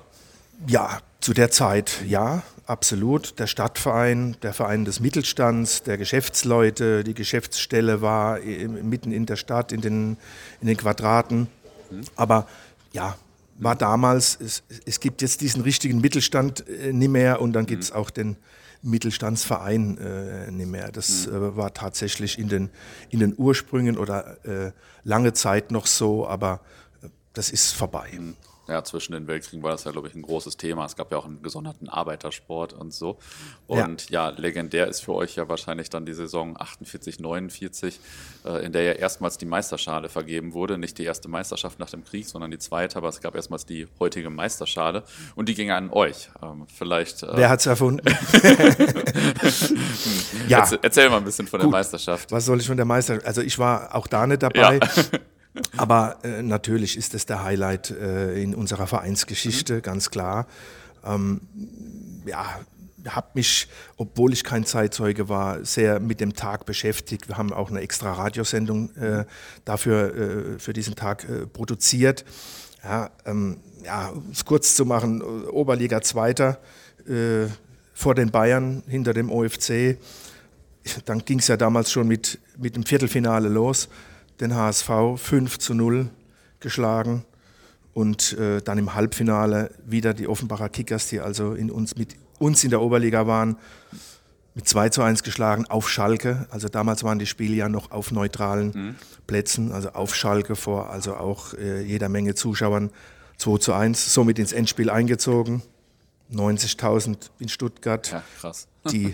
Ja, 0.68 1.00
zu 1.20 1.34
der 1.34 1.52
Zeit 1.52 2.04
ja, 2.08 2.44
absolut. 2.68 3.40
Der 3.40 3.48
Stadtverein, 3.48 4.38
der 4.44 4.54
Verein 4.54 4.86
des 4.86 5.00
Mittelstands, 5.00 5.84
der 5.84 5.98
Geschäftsleute, 5.98 7.04
die 7.04 7.16
Geschäftsstelle 7.16 8.02
war 8.02 8.40
mitten 8.40 9.12
in 9.12 9.26
der 9.26 9.38
Stadt, 9.38 9.72
in 9.72 9.82
den, 9.82 10.18
in 10.62 10.68
den 10.68 10.78
Quadraten. 10.78 11.48
Mhm. 11.90 12.02
Aber 12.16 12.48
ja, 12.94 13.16
war 13.62 13.76
damals, 13.76 14.38
es, 14.42 14.64
es 14.86 15.00
gibt 15.00 15.22
jetzt 15.22 15.42
diesen 15.42 15.62
richtigen 15.62 16.02
Mittelstand 16.02 16.68
äh, 16.68 16.92
nicht 16.92 17.10
mehr 17.10 17.42
und 17.42 17.54
dann 17.54 17.66
gibt 17.66 17.84
es 17.84 17.92
mhm. 17.92 17.96
auch 17.96 18.10
den 18.10 18.38
Mittelstandsverein 18.82 19.98
äh, 19.98 20.52
nicht 20.52 20.70
mehr. 20.70 20.92
Das 20.92 21.28
mhm. 21.28 21.36
äh, 21.36 21.56
war 21.56 21.74
tatsächlich 21.74 22.40
in 22.40 22.50
den, 22.50 22.70
in 23.10 23.20
den 23.20 23.36
Ursprüngen 23.38 23.98
oder 23.98 24.44
äh, 24.46 24.72
lange 25.04 25.34
Zeit 25.34 25.72
noch 25.72 25.86
so, 25.86 26.28
aber 26.28 26.62
äh, 27.04 27.10
das 27.34 27.52
ist 27.52 27.72
vorbei. 27.72 28.10
Ja, 28.68 28.84
zwischen 28.84 29.14
den 29.14 29.28
Weltkriegen 29.28 29.64
war 29.64 29.72
das 29.72 29.86
ja, 29.86 29.92
glaube 29.92 30.08
ich, 30.08 30.16
ein 30.16 30.22
großes 30.22 30.56
Thema. 30.56 30.86
Es 30.86 30.96
gab 30.96 31.12
ja 31.12 31.18
auch 31.18 31.26
einen 31.26 31.42
gesonderten 31.42 31.90
Arbeitersport 31.90 32.74
und 32.74 32.94
so. 32.94 33.18
Und 33.66 34.10
ja, 34.10 34.30
ja 34.30 34.38
legendär 34.38 34.88
ist 34.88 35.02
für 35.02 35.14
euch 35.14 35.36
ja 35.36 35.50
wahrscheinlich 35.50 35.90
dann 35.90 36.06
die 36.06 36.14
Saison 36.14 36.56
48, 36.60 37.20
49, 37.20 38.00
äh, 38.46 38.64
in 38.64 38.72
der 38.72 38.84
ja 38.84 38.92
erstmals 38.94 39.40
die 39.40 39.46
Meisterschale 39.46 40.10
vergeben 40.10 40.54
wurde. 40.54 40.78
Nicht 40.78 41.00
die 41.00 41.04
erste 41.04 41.28
Meisterschaft 41.28 41.80
nach 41.80 41.90
dem 41.90 42.04
Krieg, 42.06 42.28
sondern 42.28 42.52
die 42.52 42.60
zweite, 42.60 42.98
aber 42.98 43.10
es 43.10 43.20
gab 43.20 43.36
erstmals 43.36 43.66
die 43.66 43.88
heutige 44.00 44.30
Meisterschale 44.30 45.04
und 45.36 45.50
die 45.50 45.56
ging 45.56 45.72
an 45.72 45.90
euch. 45.90 46.30
Ähm, 46.42 46.68
vielleicht. 46.68 47.24
Äh 47.24 47.32
Wer 47.34 47.50
hat 47.50 47.62
es 47.62 47.66
erfunden? 47.66 48.08
ja. 50.48 50.60
Erzähl, 50.60 50.80
erzähl, 50.82 51.10
mal 51.10 51.18
ein 51.18 51.24
bisschen 51.24 51.48
von 51.48 51.60
Gut. 51.60 51.66
der 51.66 51.72
Meisterschaft. 51.72 52.32
Was 52.32 52.46
soll 52.46 52.60
ich 52.60 52.68
von 52.68 52.78
der 52.78 52.86
Meisterschaft? 52.86 53.26
Also 53.26 53.42
ich 53.42 53.58
war 53.58 53.96
auch 53.96 54.06
da 54.08 54.28
nicht 54.28 54.44
dabei. 54.44 54.78
Ja. 54.78 55.20
Aber 55.76 56.20
äh, 56.24 56.42
natürlich 56.42 56.98
ist 56.98 57.14
es 57.14 57.26
der 57.26 57.44
Highlight 57.44 57.92
äh, 57.92 58.42
in 58.42 58.56
unserer 58.56 58.88
Vereinsgeschichte, 58.88 59.76
mhm. 59.76 59.82
ganz 59.82 60.10
klar. 60.10 60.48
Ähm, 61.04 61.42
ja, 62.26 62.60
habe 63.08 63.28
mich, 63.34 63.68
obwohl 63.98 64.32
ich 64.32 64.44
kein 64.44 64.66
Zeitzeuge 64.66 65.28
war, 65.28 65.66
sehr 65.66 66.00
mit 66.00 66.22
dem 66.22 66.34
Tag 66.34 66.66
beschäftigt. 66.66 67.28
Wir 67.28 67.38
haben 67.38 67.52
auch 67.52 67.70
eine 67.70 67.82
extra 67.82 68.14
Radiosendung 68.14 68.96
äh, 68.96 69.26
dafür 69.66 70.16
äh, 70.16 70.60
für 70.60 70.74
diesen 70.74 70.96
Tag 70.96 71.28
äh, 71.28 71.48
produziert. 71.48 72.24
Ja, 72.84 73.10
ähm, 73.26 73.58
ja, 73.84 74.10
um 74.10 74.30
es 74.32 74.46
kurz 74.46 74.76
zu 74.76 74.86
machen, 74.86 75.22
Oberliga 75.22 76.02
Zweiter 76.02 76.60
äh, 77.08 77.48
vor 77.94 78.16
den 78.16 78.32
Bayern 78.32 78.84
hinter 78.88 79.14
dem 79.14 79.32
OFC. 79.32 79.98
Dann 81.06 81.26
ging 81.26 81.40
es 81.40 81.48
ja 81.48 81.58
damals 81.58 81.92
schon 81.92 82.08
mit, 82.08 82.40
mit 82.58 82.76
dem 82.76 82.84
Viertelfinale 82.84 83.50
los 83.50 83.90
den 84.42 84.56
HSV 84.56 84.90
5 85.16 85.60
zu 85.60 85.74
0 85.74 86.10
geschlagen 86.60 87.24
und 87.94 88.34
äh, 88.34 88.62
dann 88.62 88.78
im 88.78 88.94
Halbfinale 88.94 89.72
wieder 89.86 90.14
die 90.14 90.28
Offenbacher 90.28 90.70
Kickers, 90.70 91.08
die 91.08 91.20
also 91.20 91.54
in 91.54 91.72
uns, 91.72 91.96
mit 91.96 92.16
uns 92.40 92.64
in 92.64 92.70
der 92.70 92.82
Oberliga 92.82 93.28
waren, 93.28 93.58
mit 94.56 94.68
2 94.68 94.90
zu 94.90 95.02
1 95.02 95.24
geschlagen 95.24 95.66
auf 95.68 95.90
Schalke. 95.90 96.48
Also 96.50 96.68
damals 96.68 97.04
waren 97.04 97.20
die 97.20 97.26
Spiele 97.26 97.56
ja 97.56 97.70
noch 97.70 97.92
auf 97.92 98.12
neutralen 98.12 98.72
mhm. 98.74 98.96
Plätzen, 99.28 99.72
also 99.72 99.92
auf 99.92 100.16
Schalke 100.16 100.56
vor 100.56 100.90
also 100.90 101.16
auch 101.16 101.54
äh, 101.54 101.82
jeder 101.82 102.10
Menge 102.10 102.36
Zuschauern 102.36 102.90
2 103.38 103.58
zu 103.60 103.74
1, 103.74 104.14
somit 104.14 104.40
ins 104.40 104.52
Endspiel 104.52 104.90
eingezogen. 104.90 105.62
90.000 106.34 107.18
in 107.40 107.50
Stuttgart. 107.50 108.10
Ja, 108.12 108.24
krass. 108.40 108.68
Die, 108.92 109.14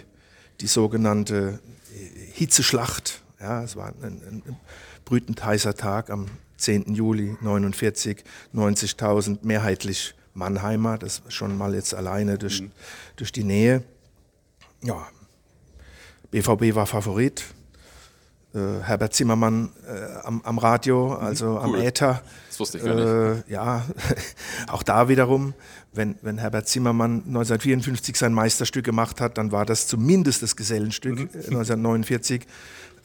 die 0.61 0.67
sogenannte 0.67 1.59
äh, 1.91 2.31
Hitzeschlacht. 2.33 3.21
Ja, 3.39 3.63
es 3.63 3.75
war 3.75 3.87
ein, 3.87 4.03
ein, 4.03 4.43
ein 4.45 4.55
brütend 5.07 5.41
heißer 5.41 5.73
Tag 5.73 6.09
am 6.09 6.25
10. 6.57 6.93
Juli 6.93 7.37
49. 7.39 8.25
90.000 8.53 9.37
mehrheitlich 9.41 10.15
Mannheimer. 10.33 10.97
Das 10.97 11.21
schon 11.29 11.57
mal 11.57 11.73
jetzt 11.73 11.95
alleine 11.95 12.37
durch, 12.37 12.61
mhm. 12.61 12.71
durch 13.15 13.31
die 13.31 13.45
Nähe. 13.45 13.83
Ja, 14.83 15.07
BVB 16.31 16.75
war 16.75 16.87
Favorit. 16.87 17.45
Äh, 18.53 18.81
Herbert 18.81 19.13
Zimmermann 19.13 19.71
äh, 19.87 20.25
am, 20.25 20.41
am, 20.41 20.57
Radio, 20.57 21.15
mhm. 21.17 21.25
also 21.25 21.51
cool. 21.51 21.57
am 21.59 21.75
Äther. 21.75 22.21
Das 22.49 22.59
wusste 22.59 22.77
ich 22.77 22.83
gar 22.83 22.95
nicht. 22.95 23.47
Äh, 23.47 23.53
ja, 23.53 23.85
auch 24.67 24.83
da 24.83 25.07
wiederum, 25.07 25.53
wenn, 25.93 26.15
wenn 26.21 26.37
Herbert 26.37 26.67
Zimmermann 26.67 27.23
1954 27.27 28.17
sein 28.17 28.33
Meisterstück 28.33 28.83
gemacht 28.83 29.21
hat, 29.21 29.37
dann 29.37 29.53
war 29.53 29.65
das 29.65 29.87
zumindest 29.87 30.43
das 30.43 30.57
Gesellenstück. 30.57 31.17
Mhm. 31.17 31.29
1949 31.33 32.45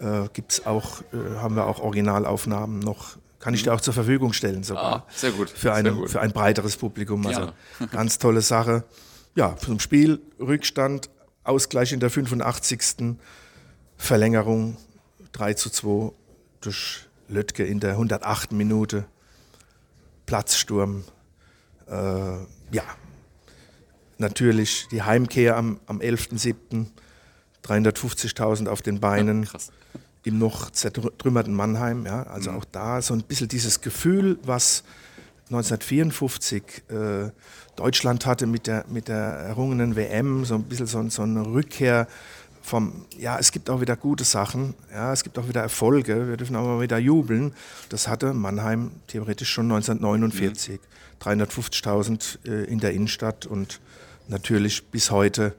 äh, 0.03 0.29
gibt's 0.33 0.67
auch, 0.67 1.03
äh, 1.13 1.37
haben 1.37 1.55
wir 1.55 1.67
auch 1.67 1.81
Originalaufnahmen 1.81 2.81
noch. 2.81 3.19
Kann 3.39 3.55
ich 3.55 3.63
dir 3.63 3.73
auch 3.73 3.81
zur 3.81 3.95
Verfügung 3.95 4.33
stellen 4.33 4.63
sogar. 4.63 4.85
Ah, 4.85 5.07
sehr 5.11 5.33
gut. 5.33 5.51
Für, 5.51 5.73
eine, 5.73 5.91
sehr 5.91 5.99
gut. 5.99 6.11
für 6.11 6.21
ein 6.21 6.33
breiteres 6.33 6.77
Publikum. 6.77 7.27
Also 7.27 7.53
ganz 7.91 8.19
tolle 8.19 8.41
Sache. 8.41 8.85
Ja, 9.35 9.57
zum 9.57 9.81
Spiel, 9.81 10.21
Rückstand, 10.39 11.11
Ausgleich 11.45 11.93
in 11.93 12.01
der 12.01 12.11
85. 12.11 13.17
Verlängerung 13.97 14.77
3 15.33 15.55
zu 15.55 15.71
2 15.71 16.13
durch 16.61 17.07
Lötke 17.29 17.65
in 17.65 17.81
der 17.81 17.93
108. 17.93 18.53
Minute. 18.53 19.07
Platzsturm. 20.27 21.05
Äh, 21.89 21.93
ja, 21.93 22.85
natürlich 24.19 24.87
die 24.91 25.03
Heimkehr 25.03 25.57
am, 25.57 25.81
am 25.87 25.99
11.07. 25.99 26.87
350.000 27.65 28.69
auf 28.69 28.83
den 28.83 29.01
Beinen. 29.01 29.45
Ja, 29.45 29.51
Im 30.25 30.39
noch 30.39 30.71
zertrümmerten 30.71 31.55
Mannheim. 31.55 32.07
Ja, 32.07 32.23
also 32.25 32.53
mhm. 32.53 32.59
auch 32.59 32.65
da 32.71 33.03
so 33.03 33.15
ein 33.15 33.23
bisschen 33.23 33.49
dieses 33.49 33.81
Gefühl, 33.81 34.39
was 34.45 34.85
1954 35.47 36.63
äh, 36.89 37.31
Deutschland 37.77 38.25
hatte 38.27 38.47
mit 38.47 38.67
der, 38.67 38.85
mit 38.89 39.09
der 39.09 39.17
errungenen 39.17 39.97
WM, 39.97 40.45
so 40.45 40.55
ein 40.55 40.65
bisschen 40.65 40.87
so, 40.87 41.09
so 41.09 41.23
eine 41.23 41.45
Rückkehr 41.45 42.07
vom, 42.63 43.07
ja, 43.19 43.39
es 43.39 43.51
gibt 43.51 43.69
auch 43.69 43.81
wieder 43.81 43.97
gute 43.97 44.25
Sachen, 44.25 44.75
ja, 44.93 45.13
es 45.13 45.25
gibt 45.25 45.37
auch 45.39 45.49
wieder 45.49 45.61
Erfolge, 45.61 46.29
wir 46.29 46.37
dürfen 46.37 46.55
auch 46.55 46.65
mal 46.65 46.81
wieder 46.81 46.99
jubeln. 46.99 47.55
Das 47.89 48.07
hatte 48.07 48.33
Mannheim 48.33 48.93
theoretisch 49.09 49.51
schon 49.51 49.65
1949. 49.67 50.79
Mhm. 50.81 50.93
350.000 51.23 52.49
äh, 52.49 52.65
in 52.65 52.81
der 52.81 52.93
Innenstadt 52.93 53.47
und 53.47 53.81
natürlich 54.29 54.87
bis 54.87 55.11
heute 55.11 55.55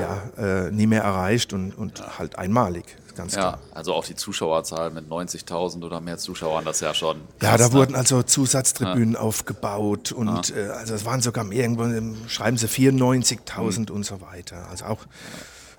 ja, 0.00 0.66
äh, 0.66 0.70
nie 0.70 0.86
mehr 0.86 1.02
erreicht 1.02 1.52
und, 1.52 1.72
und 1.72 1.98
ja. 1.98 2.18
halt 2.18 2.38
einmalig. 2.38 2.84
Ganz 3.16 3.34
ja, 3.34 3.40
klar. 3.40 3.58
also 3.72 3.94
auch 3.94 4.04
die 4.04 4.16
Zuschauerzahl 4.16 4.90
mit 4.90 5.08
90.000 5.08 5.84
oder 5.84 6.00
mehr 6.00 6.18
Zuschauern, 6.18 6.64
das 6.64 6.80
ja 6.80 6.94
schon. 6.94 7.18
Krass, 7.38 7.50
ja, 7.50 7.56
da 7.56 7.68
ne? 7.68 7.72
wurden 7.72 7.94
also 7.94 8.22
Zusatztribünen 8.22 9.14
ja. 9.14 9.20
aufgebaut 9.20 10.10
und 10.10 10.54
äh, 10.56 10.68
also 10.70 10.94
es 10.94 11.04
waren 11.04 11.20
sogar 11.20 11.50
irgendwo, 11.52 11.84
schreiben 12.28 12.56
sie 12.56 12.66
94.000 12.66 13.90
mhm. 13.90 13.96
und 13.96 14.04
so 14.04 14.20
weiter. 14.20 14.68
Also 14.68 14.86
auch 14.86 15.06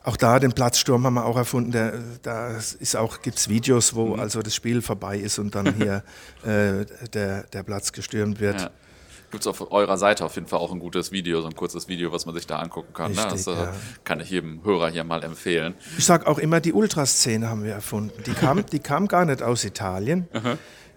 auch 0.06 0.18
da 0.18 0.38
den 0.38 0.54
Platzsturm 0.54 1.04
haben 1.04 1.16
wir 1.16 1.26
auch 1.26 1.36
erfunden. 1.36 1.72
Der, 1.72 1.94
da 2.22 2.50
ist 2.58 2.96
auch 2.96 3.24
gibt's 3.24 3.50
Videos, 3.50 3.96
wo 3.96 4.14
mhm. 4.14 4.20
also 4.20 4.44
das 4.44 4.54
Spiel 4.54 4.84
vorbei 4.84 5.18
ist 5.18 5.40
und 5.40 5.56
dann 5.56 5.74
hier 5.78 6.04
äh, 6.44 6.86
der, 7.12 7.44
der 7.44 7.64
Platz 7.64 7.92
gestürmt 7.92 8.40
wird. 8.40 8.72
Gibt 9.36 9.44
es 9.44 9.48
auf 9.48 9.70
eurer 9.70 9.98
Seite 9.98 10.24
auf 10.24 10.36
jeden 10.36 10.48
Fall 10.48 10.60
auch 10.60 10.72
ein 10.72 10.80
gutes 10.80 11.12
Video, 11.12 11.42
so 11.42 11.48
ein 11.48 11.56
kurzes 11.58 11.90
Video, 11.90 12.14
was 12.14 12.26
man 12.26 12.34
sich 12.34 12.48
da 12.48 12.60
angucken 12.60 12.94
kann. 12.94 13.12
Ne? 13.12 13.18
Richtig, 13.26 13.46
ne? 13.48 13.54
Das 13.54 13.64
äh, 13.64 13.66
ja. 13.66 13.74
kann 14.06 14.22
ich 14.22 14.30
jedem 14.30 14.64
Hörer 14.64 14.90
hier 14.90 15.04
mal 15.04 15.26
empfehlen. 15.26 15.74
Ich 15.98 16.06
sage 16.06 16.26
auch 16.26 16.40
immer, 16.40 16.62
die 16.62 16.72
Ultraszene 16.72 17.50
haben 17.50 17.66
wir 17.66 17.74
erfunden. 17.74 18.24
Die 18.26 18.32
kam, 18.32 18.66
die 18.72 18.80
kam 18.80 19.10
gar 19.10 19.26
nicht 19.26 19.44
aus 19.44 19.66
Italien. 19.66 20.30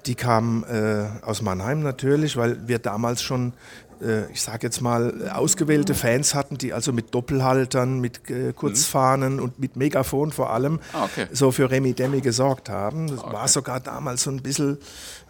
Die 0.06 0.14
kam 0.14 0.64
äh, 0.70 1.06
aus 1.26 1.42
Mannheim 1.42 1.82
natürlich, 1.82 2.36
weil 2.36 2.68
wir 2.68 2.78
damals 2.78 3.22
schon 3.22 3.54
äh, 4.00 4.30
ich 4.30 4.40
sage 4.40 4.68
jetzt 4.68 4.80
mal, 4.80 5.28
ausgewählte 5.30 5.94
Fans 5.94 6.34
hatten, 6.34 6.58
die 6.58 6.72
also 6.72 6.92
mit 6.92 7.14
Doppelhaltern, 7.14 8.00
mit 8.00 8.30
äh, 8.30 8.52
Kurzfahnen 8.52 9.36
mhm. 9.36 9.42
und 9.42 9.58
mit 9.58 9.74
Megafon 9.74 10.30
vor 10.30 10.50
allem 10.50 10.78
ah, 10.92 11.06
okay. 11.06 11.26
so 11.32 11.50
für 11.50 11.70
Remi 11.70 11.94
Demi 11.94 12.20
gesorgt 12.20 12.68
haben. 12.68 13.08
Das 13.08 13.18
okay. 13.18 13.32
war 13.32 13.48
sogar 13.48 13.80
damals 13.80 14.22
so 14.22 14.30
ein 14.30 14.42
bisschen 14.42 14.78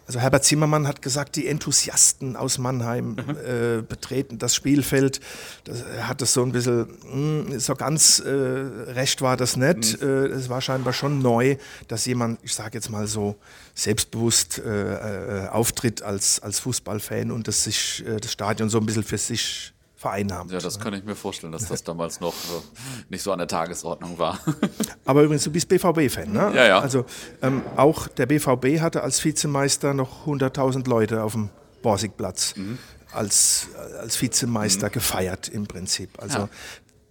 also 0.08 0.20
Herbert 0.20 0.42
Zimmermann 0.42 0.88
hat 0.88 1.02
gesagt, 1.02 1.36
die 1.36 1.46
Enthusiasten 1.46 2.34
aus 2.34 2.56
Mannheim 2.56 3.10
mhm. 3.10 3.36
äh, 3.44 3.82
betreten 3.82 4.38
das 4.38 4.54
Spielfeld. 4.54 5.20
Das, 5.64 5.82
er 5.82 6.08
hat 6.08 6.22
das 6.22 6.32
so 6.32 6.42
ein 6.42 6.50
bisschen, 6.50 6.88
mh, 7.04 7.50
hm, 7.50 7.60
so 7.60 7.74
ganz 7.74 8.18
äh, 8.18 8.30
recht 8.30 9.20
war 9.20 9.36
das 9.36 9.58
nicht. 9.58 10.00
Mhm. 10.00 10.08
Äh, 10.08 10.26
es 10.28 10.48
war 10.48 10.62
scheinbar 10.62 10.94
schon 10.94 11.20
neu, 11.20 11.58
dass 11.88 12.06
jemand, 12.06 12.40
ich 12.42 12.54
sage 12.54 12.78
jetzt 12.78 12.88
mal 12.88 13.06
so, 13.06 13.36
selbstbewusst 13.74 14.58
äh, 14.58 15.44
äh, 15.44 15.48
auftritt 15.48 16.00
als, 16.00 16.40
als 16.40 16.58
Fußballfan 16.60 17.30
und 17.30 17.46
das, 17.46 17.64
sich, 17.64 18.02
äh, 18.06 18.16
das 18.16 18.32
Stadion 18.32 18.70
so 18.70 18.78
ein 18.78 18.86
bisschen 18.86 19.04
für 19.04 19.18
sich 19.18 19.74
vereinnahmt. 19.98 20.52
Ja, 20.52 20.60
das 20.60 20.78
kann 20.78 20.94
ich 20.94 21.02
mir 21.04 21.16
vorstellen, 21.16 21.52
dass 21.52 21.66
das 21.66 21.82
damals 21.82 22.20
noch 22.20 22.32
äh, 22.32 22.62
nicht 23.08 23.20
so 23.20 23.32
an 23.32 23.38
der 23.38 23.48
Tagesordnung 23.48 24.16
war. 24.16 24.38
Aber 25.04 25.24
übrigens, 25.24 25.42
du 25.42 25.50
bist 25.50 25.68
BVB-Fan, 25.68 26.32
ne? 26.32 26.52
Ja, 26.54 26.66
ja. 26.66 26.78
Also 26.78 27.04
ähm, 27.42 27.62
auch 27.76 28.06
der 28.06 28.26
BVB 28.26 28.80
hatte 28.80 29.02
als 29.02 29.24
Vizemeister 29.24 29.94
noch 29.94 30.24
100.000 30.24 30.88
Leute 30.88 31.24
auf 31.24 31.32
dem 31.32 31.50
Borsigplatz 31.82 32.54
mhm. 32.54 32.78
als, 33.12 33.66
als 34.00 34.22
Vizemeister 34.22 34.86
mhm. 34.86 34.92
gefeiert 34.92 35.48
im 35.48 35.66
Prinzip. 35.66 36.10
Also 36.22 36.38
ja. 36.38 36.48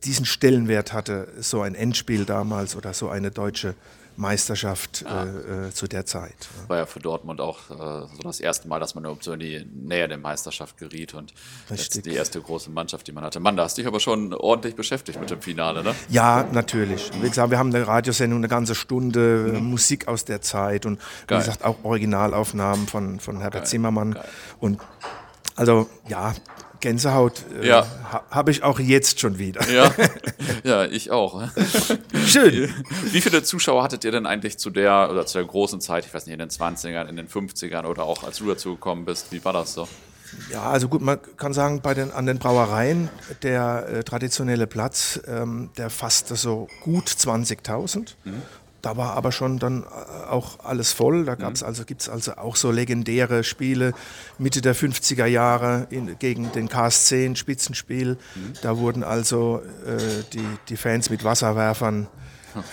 diesen 0.06 0.26
Stellenwert 0.26 0.94
hatte 0.94 1.28
so 1.42 1.62
ein 1.62 1.76
Endspiel 1.76 2.24
damals 2.24 2.78
oder 2.78 2.94
so 2.94 3.10
eine 3.10 3.32
deutsche 3.32 3.76
Meisterschaft 4.18 5.06
ja. 5.08 5.24
äh, 5.24 5.68
äh, 5.68 5.72
zu 5.72 5.88
der 5.88 6.06
Zeit. 6.06 6.36
War 6.68 6.78
ja 6.78 6.86
für 6.86 7.00
Dortmund 7.00 7.40
auch 7.40 7.70
äh, 7.70 8.08
so 8.08 8.24
das 8.24 8.40
erste 8.40 8.68
Mal, 8.68 8.80
dass 8.80 8.96
man 8.96 9.04
überhaupt 9.04 9.24
so 9.24 9.34
in 9.34 9.40
die 9.40 9.66
Nähe 9.66 10.08
der 10.08 10.18
Meisterschaft 10.18 10.78
geriet 10.78 11.14
und 11.14 11.34
jetzt 11.70 12.04
die 12.04 12.14
erste 12.14 12.42
große 12.42 12.72
Mannschaft, 12.72 13.08
die 13.08 13.12
man 13.12 13.24
hatte. 13.24 13.40
Mann, 13.40 13.56
da 13.56 13.64
hast 13.64 13.78
dich 13.78 13.86
aber 13.86 14.00
schon 14.00 14.34
ordentlich 14.34 14.76
beschäftigt 14.76 15.20
mit 15.20 15.30
dem 15.30 15.42
Finale, 15.42 15.84
ne? 15.84 15.94
Ja, 16.10 16.48
natürlich. 16.52 17.12
Wie 17.22 17.30
gesagt, 17.30 17.52
wir 17.52 17.60
haben 17.60 17.74
eine 17.74 17.86
Radiosendung, 17.86 18.40
eine 18.40 18.48
ganze 18.48 18.74
Stunde 18.74 19.54
mhm. 19.54 19.70
Musik 19.70 20.08
aus 20.08 20.26
der 20.26 20.42
Zeit 20.42 20.86
und 20.86 21.00
Geil. 21.28 21.40
wie 21.40 21.46
gesagt 21.46 21.64
auch 21.64 21.84
Originalaufnahmen 21.84 22.88
von, 22.88 23.20
von 23.20 23.40
Herbert 23.40 23.62
Geil. 23.62 23.68
Zimmermann. 23.70 24.14
Geil. 24.14 24.26
Und 24.60 24.82
also 25.56 25.88
ja, 26.08 26.34
Gänsehaut 26.80 27.44
äh, 27.62 27.68
ja. 27.68 27.86
ha, 28.12 28.24
habe 28.30 28.52
ich 28.52 28.64
auch 28.64 28.80
jetzt 28.80 29.20
schon 29.20 29.38
wieder. 29.38 29.68
Ja, 29.70 29.92
ja 30.64 30.86
ich 30.86 31.12
auch. 31.12 31.42
Schön. 32.26 32.74
Wie 33.12 33.22
viele 33.22 33.44
Zuschauer 33.44 33.84
hattet 33.84 34.04
ihr 34.04 34.12
denn 34.12 34.26
eigentlich 34.26 34.58
zu 34.58 34.70
der 34.70 35.10
oder 35.12 35.26
zu 35.26 35.38
der 35.38 35.48
großen 35.48 35.82
Zeit, 35.82 36.06
ich 36.06 36.14
weiß 36.14 36.26
nicht, 36.26 36.34
in 36.34 36.40
den 36.40 36.50
20ern, 36.50 37.08
in 37.08 37.16
den 37.16 37.28
50ern 37.28 37.86
oder 37.86 38.04
auch 38.04 38.24
als 38.24 38.38
du 38.38 38.48
dazu 38.48 38.76
gekommen 38.76 39.06
bist? 39.06 39.32
Wie 39.32 39.44
war 39.44 39.54
das 39.54 39.74
so? 39.74 39.88
Ja, 40.52 40.64
also 40.64 40.88
gut, 40.88 41.02
man 41.02 41.20
kann 41.38 41.54
sagen, 41.54 41.82
bei 41.82 41.94
den, 41.94 42.12
an 42.12 42.26
den 42.26 42.38
Brauereien, 42.38 43.10
der 43.44 43.88
äh, 43.88 44.04
traditionelle 44.04 44.68
Platz, 44.68 45.20
ähm, 45.28 45.70
der 45.78 45.90
fasste 45.90 46.36
so 46.36 46.68
gut 46.82 47.08
20.000. 47.08 48.16
Mhm. 48.24 48.42
Da 48.88 48.96
war 48.96 49.18
aber 49.18 49.34
schon 49.34 49.60
dann 49.60 49.84
äh, 49.84 50.30
auch 50.30 50.64
alles 50.64 50.94
voll. 50.94 51.26
Da 51.26 51.36
gab's 51.36 51.60
mhm. 51.60 51.68
also, 51.68 51.84
gibt 51.84 52.04
es 52.04 52.08
also 52.08 52.38
auch 52.38 52.56
so 52.56 52.72
legendäre 52.72 53.44
Spiele 53.44 53.94
Mitte 54.38 54.62
der 54.62 54.78
50er 54.78 55.26
Jahre 55.26 55.88
in, 55.90 56.18
gegen 56.20 56.54
den 56.54 56.70
KSC, 56.70 57.26
ein 57.26 57.36
Spitzenspiel. 57.36 58.18
Mhm. 58.36 58.54
Da 58.62 58.78
wurden 58.78 59.04
also 59.04 59.62
äh, 59.86 60.24
die, 60.32 60.48
die 60.70 60.78
Fans 60.78 61.10
mit 61.10 61.26
Wasserwerfern 61.26 62.08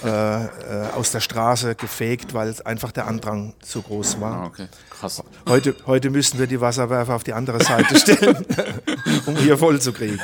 äh, 0.05 0.45
äh, 0.45 0.49
aus 0.95 1.11
der 1.11 1.19
Straße 1.19 1.75
gefegt, 1.75 2.33
weil 2.33 2.55
einfach 2.65 2.93
der 2.93 3.09
Andrang 3.09 3.55
zu 3.61 3.83
groß 3.83 4.21
war. 4.21 4.43
Ah, 4.43 4.47
okay. 4.47 4.69
Krass. 4.91 5.21
Heute, 5.49 5.75
heute 5.85 6.11
müssten 6.11 6.39
wir 6.39 6.47
die 6.47 6.61
Wasserwerfer 6.61 7.17
auf 7.17 7.25
die 7.25 7.33
andere 7.33 7.63
Seite 7.63 7.99
stellen, 7.99 8.47
um 9.27 9.37
hier 9.37 9.59
voll 9.59 9.81
zu 9.81 9.93
kriegen. 9.93 10.21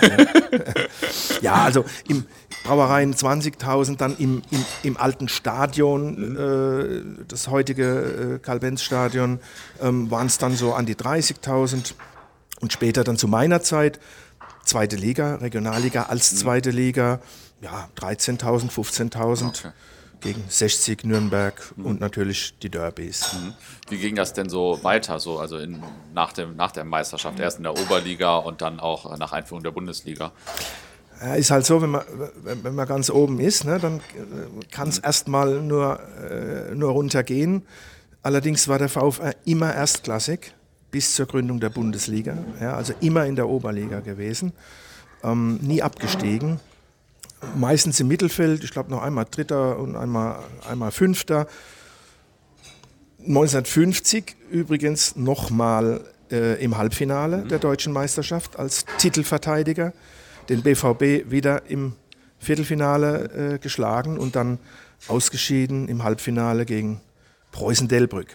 ja, 1.40 1.54
also 1.64 1.84
im 2.06 2.26
Brauereien 2.64 3.14
20.000, 3.14 3.96
dann 3.96 4.16
im, 4.18 4.42
im, 4.50 4.64
im, 4.82 4.96
alten 4.96 5.28
Stadion, 5.28 6.36
äh, 6.36 7.24
das 7.26 7.48
heutige 7.48 8.34
äh, 8.34 8.38
Karl-Benz-Stadion, 8.38 9.40
ähm, 9.80 10.10
waren 10.10 10.26
es 10.26 10.38
dann 10.38 10.54
so 10.56 10.74
an 10.74 10.86
die 10.86 10.94
30.000 10.94 11.94
und 12.60 12.72
später 12.72 13.04
dann 13.04 13.16
zu 13.16 13.28
meiner 13.28 13.62
Zeit 13.62 13.98
zweite 14.64 14.96
Liga, 14.96 15.36
Regionalliga 15.36 16.04
als 16.04 16.32
mhm. 16.32 16.36
zweite 16.36 16.70
Liga 16.70 17.20
ja, 17.62 17.88
13.000, 17.96 18.70
15.000 18.70 19.48
okay. 19.48 19.72
gegen 20.20 20.44
60 20.48 21.04
Nürnberg 21.04 21.72
mhm. 21.76 21.86
und 21.86 22.00
natürlich 22.00 22.58
die 22.58 22.70
Derbys. 22.70 23.34
Mhm. 23.34 23.54
Wie 23.88 23.98
ging 23.98 24.14
das 24.14 24.32
denn 24.32 24.48
so 24.48 24.82
weiter, 24.82 25.18
so 25.18 25.38
also 25.38 25.58
in, 25.58 25.82
nach, 26.14 26.32
dem, 26.32 26.56
nach 26.56 26.72
der 26.72 26.84
Meisterschaft? 26.84 27.38
Erst 27.40 27.58
in 27.58 27.64
der 27.64 27.72
Oberliga 27.72 28.36
und 28.36 28.62
dann 28.62 28.80
auch 28.80 29.16
nach 29.18 29.32
Einführung 29.32 29.62
der 29.62 29.72
Bundesliga? 29.72 30.32
Ja, 31.20 31.34
ist 31.34 31.50
halt 31.50 31.66
so, 31.66 31.82
wenn 31.82 31.90
man, 31.90 32.02
wenn 32.62 32.74
man 32.74 32.88
ganz 32.88 33.10
oben 33.10 33.40
ist, 33.40 33.64
ne, 33.64 33.78
dann 33.78 34.00
kann 34.70 34.88
es 34.88 34.98
mhm. 34.98 35.04
erstmal 35.04 35.60
nur, 35.60 36.00
äh, 36.30 36.74
nur 36.74 36.92
runtergehen. 36.92 37.62
Allerdings 38.22 38.68
war 38.68 38.78
der 38.78 38.88
VfR 38.88 39.34
immer 39.44 39.74
erstklassig 39.74 40.54
bis 40.90 41.14
zur 41.14 41.26
Gründung 41.26 41.60
der 41.60 41.70
Bundesliga, 41.70 42.36
ja, 42.60 42.74
also 42.74 42.92
immer 43.00 43.26
in 43.26 43.36
der 43.36 43.48
Oberliga 43.48 44.00
gewesen, 44.00 44.52
ähm, 45.22 45.58
nie 45.62 45.82
abgestiegen. 45.82 46.58
Meistens 47.56 48.00
im 48.00 48.08
Mittelfeld, 48.08 48.64
ich 48.64 48.70
glaube 48.70 48.90
noch 48.90 49.02
einmal 49.02 49.26
Dritter 49.30 49.78
und 49.78 49.96
einmal, 49.96 50.40
einmal 50.68 50.90
Fünfter. 50.90 51.46
1950 53.20 54.36
übrigens 54.50 55.16
nochmal 55.16 56.00
äh, 56.30 56.62
im 56.62 56.76
Halbfinale 56.76 57.44
der 57.44 57.58
deutschen 57.58 57.92
Meisterschaft 57.92 58.58
als 58.58 58.84
Titelverteidiger. 58.98 59.92
Den 60.50 60.62
BVB 60.62 61.30
wieder 61.30 61.62
im 61.70 61.94
Viertelfinale 62.38 63.54
äh, 63.54 63.58
geschlagen 63.58 64.18
und 64.18 64.36
dann 64.36 64.58
ausgeschieden 65.08 65.88
im 65.88 66.02
Halbfinale 66.04 66.66
gegen 66.66 67.00
Preußen-Delbrück. 67.52 68.34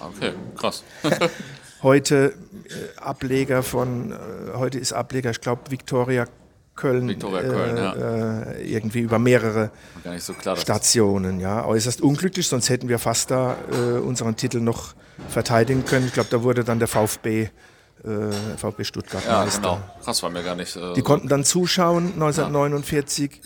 Okay, 0.00 0.32
krass. 0.56 0.84
heute 1.82 2.34
äh, 2.68 3.00
Ableger 3.00 3.62
von, 3.62 4.12
äh, 4.12 4.16
heute 4.54 4.78
ist 4.78 4.92
Ableger, 4.92 5.30
ich 5.30 5.40
glaube, 5.40 5.70
Viktoria 5.70 6.26
Köln, 6.74 7.08
Viktoria 7.08 7.42
Köln 7.42 7.76
äh, 7.76 7.80
ja. 7.80 7.92
äh, 8.52 8.62
irgendwie 8.62 9.00
über 9.00 9.18
mehrere 9.18 9.70
so 10.18 10.32
klar. 10.32 10.56
Stationen. 10.56 11.40
Ja, 11.40 11.64
äußerst 11.64 12.00
unglücklich, 12.00 12.48
sonst 12.48 12.68
hätten 12.68 12.88
wir 12.88 12.98
fast 12.98 13.30
da 13.30 13.56
äh, 13.70 13.98
unseren 13.98 14.36
Titel 14.36 14.60
noch 14.60 14.94
verteidigen 15.28 15.84
können. 15.84 16.06
Ich 16.06 16.12
glaube, 16.12 16.28
da 16.30 16.42
wurde 16.42 16.64
dann 16.64 16.78
der 16.78 16.88
VfB, 16.88 17.50
äh, 18.04 18.56
VfB 18.58 18.84
Stuttgart 18.84 19.24
Ja, 19.24 19.44
Meister. 19.44 19.60
genau. 19.60 19.80
Krass, 20.02 20.22
war 20.22 20.30
mir 20.30 20.42
gar 20.42 20.54
nicht. 20.56 20.74
Äh, 20.76 20.94
Die 20.94 21.02
konnten 21.02 21.28
dann 21.28 21.44
zuschauen 21.44 22.12
1949 22.14 23.40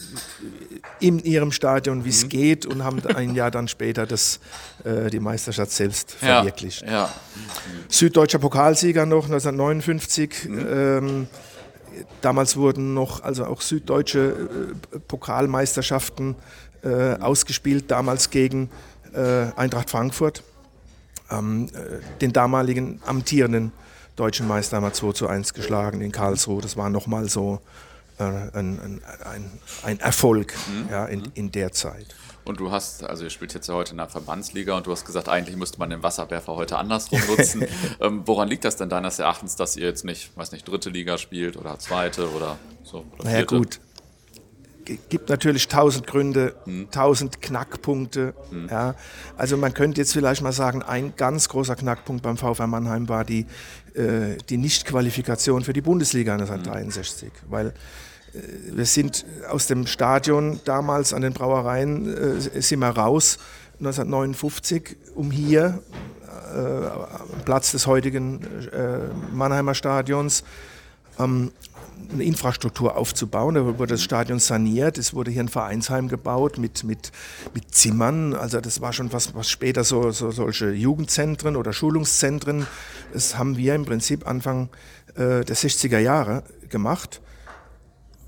in 1.00 1.18
ihrem 1.18 1.52
Stadion, 1.52 2.04
wie 2.04 2.08
es 2.10 2.24
Mhm. 2.24 2.28
geht, 2.28 2.66
und 2.66 2.82
haben 2.84 3.04
ein 3.14 3.34
Jahr 3.34 3.50
dann 3.50 3.68
später 3.68 4.06
das, 4.06 4.40
äh, 4.84 5.10
die 5.10 5.20
Meisterschaft 5.20 5.72
selbst 5.72 6.16
ja, 6.20 6.36
verwirklicht. 6.36 6.82
Ja, 6.82 7.10
Süddeutscher 7.88 8.38
Pokalsieger 8.38 9.04
noch 9.06 9.24
1959. 9.28 10.48
Mhm. 10.48 10.66
Ähm, 10.70 11.26
damals 12.20 12.56
wurden 12.56 12.94
noch 12.94 13.22
also 13.22 13.44
auch 13.46 13.60
süddeutsche 13.60 14.74
äh, 14.94 14.98
Pokalmeisterschaften 15.00 16.34
äh, 16.82 17.14
ausgespielt, 17.20 17.90
damals 17.90 18.30
gegen 18.30 18.70
äh, 19.12 19.46
Eintracht 19.56 19.90
Frankfurt. 19.90 20.42
Ähm, 21.30 21.68
äh, 21.74 22.18
den 22.20 22.32
damaligen 22.32 23.00
amtierenden 23.04 23.72
deutschen 24.16 24.48
Meister 24.48 24.80
wir 24.80 24.92
2 24.92 25.12
zu 25.12 25.28
1 25.28 25.54
geschlagen 25.54 26.00
in 26.00 26.12
Karlsruhe. 26.12 26.60
Das 26.62 26.76
war 26.76 26.90
nochmal 26.90 27.28
so 27.28 27.60
äh, 28.18 28.22
ein, 28.24 28.50
ein, 28.54 29.50
ein, 29.84 30.00
Erfolg 30.00 30.54
Mhm. 30.68 30.88
ja, 30.90 31.04
in, 31.06 31.22
in 31.34 31.52
der 31.52 31.72
Zeit. 31.72 32.06
Und 32.44 32.60
du 32.60 32.70
hast, 32.70 33.02
also 33.02 33.24
ihr 33.24 33.30
spielt 33.30 33.52
jetzt 33.54 33.68
ja 33.68 33.74
heute 33.74 33.90
in 33.90 33.96
der 33.98 34.08
Verbandsliga 34.08 34.76
und 34.76 34.86
du 34.86 34.92
hast 34.92 35.04
gesagt, 35.04 35.28
eigentlich 35.28 35.56
müsste 35.56 35.78
man 35.80 35.90
den 35.90 36.02
Wasserwerfer 36.04 36.54
heute 36.54 36.78
andersrum 36.78 37.20
nutzen. 37.28 37.64
ähm, 38.00 38.22
woran 38.24 38.46
liegt 38.48 38.64
das 38.64 38.76
denn 38.76 38.88
deines 38.88 39.18
Erachtens, 39.18 39.56
dass 39.56 39.76
ihr 39.76 39.86
jetzt 39.86 40.04
nicht, 40.04 40.30
weiß 40.36 40.52
nicht, 40.52 40.66
dritte 40.66 40.88
Liga 40.88 41.18
spielt 41.18 41.56
oder 41.56 41.78
zweite 41.80 42.30
oder 42.30 42.56
so? 42.84 43.04
Oder 43.18 43.24
Naja 43.24 43.44
gut, 43.44 43.80
G- 44.84 44.98
gibt 45.08 45.28
natürlich 45.28 45.66
tausend 45.66 46.06
Gründe, 46.06 46.54
Hm. 46.64 46.88
tausend 46.92 47.42
Knackpunkte. 47.42 48.32
Ja. 48.70 48.94
Also 49.36 49.56
man 49.56 49.74
könnte 49.74 50.00
jetzt 50.00 50.12
vielleicht 50.12 50.40
mal 50.42 50.52
sagen, 50.52 50.82
ein 50.84 51.14
ganz 51.16 51.48
großer 51.48 51.74
Knackpunkt 51.74 52.22
beim 52.22 52.36
VfR 52.36 52.68
Mannheim 52.68 53.08
war 53.08 53.24
die, 53.24 53.46
äh, 53.96 54.36
die 54.48 54.58
Nichtqualifikation 54.58 55.64
für 55.64 55.72
die 55.72 55.80
Bundesliga 55.80 56.34
1963, 56.34 57.30
weil 57.48 57.68
äh, 57.68 57.72
wir 58.72 58.86
sind 58.86 59.24
aus 59.48 59.66
dem 59.66 59.86
Stadion 59.86 60.60
damals 60.64 61.12
an 61.12 61.22
den 61.22 61.32
Brauereien 61.32 62.06
äh, 62.14 62.60
sind 62.60 62.80
wir 62.80 62.90
raus 62.90 63.38
1959, 63.78 64.96
um 65.14 65.30
hier 65.30 65.82
äh, 66.54 66.58
am 66.58 67.44
Platz 67.44 67.72
des 67.72 67.86
heutigen 67.86 68.40
äh, 68.72 68.98
Mannheimer 69.34 69.74
Stadions. 69.74 70.44
Ähm, 71.18 71.52
eine 72.12 72.24
Infrastruktur 72.24 72.96
aufzubauen. 72.96 73.54
Da 73.54 73.64
wurde 73.64 73.94
das 73.94 74.02
Stadion 74.02 74.38
saniert. 74.38 74.98
Es 74.98 75.14
wurde 75.14 75.30
hier 75.30 75.42
ein 75.42 75.48
Vereinsheim 75.48 76.08
gebaut 76.08 76.58
mit, 76.58 76.84
mit, 76.84 77.12
mit 77.54 77.74
Zimmern. 77.74 78.34
Also 78.34 78.60
das 78.60 78.80
war 78.80 78.92
schon 78.92 79.12
was, 79.12 79.34
was 79.34 79.48
später 79.48 79.84
so, 79.84 80.10
so 80.10 80.30
solche 80.30 80.70
Jugendzentren 80.70 81.56
oder 81.56 81.72
Schulungszentren. 81.72 82.66
Das 83.12 83.38
haben 83.38 83.56
wir 83.56 83.74
im 83.74 83.84
Prinzip 83.84 84.26
Anfang 84.26 84.68
äh, 85.14 85.44
der 85.44 85.56
60er 85.56 85.98
Jahre 85.98 86.42
gemacht 86.68 87.20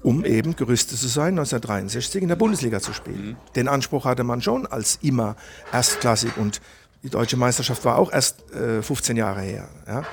um 0.03 0.25
eben 0.25 0.55
gerüstet 0.55 0.99
zu 0.99 1.09
sein, 1.09 1.39
1963 1.39 2.23
in 2.23 2.29
der 2.29 2.37
Bundesliga 2.37 2.81
zu 2.81 2.93
spielen. 2.93 3.37
Den 3.57 3.69
Anspruch 3.69 4.05
hatte 4.05 4.25
man 4.25 4.41
schon 4.41 4.67
als 4.67 4.99
immer 5.03 5.37
erstklassig 5.73 6.37
und 6.37 6.61
die 7.03 7.11
deutsche 7.11 7.37
Meisterschaft 7.37 7.85
war 7.85 7.97
auch 7.97 8.13
erst 8.13 8.51
äh, 8.53 8.83
15 8.83 9.17
Jahre 9.17 9.43
her. 9.43 9.69
Ja? 9.87 10.05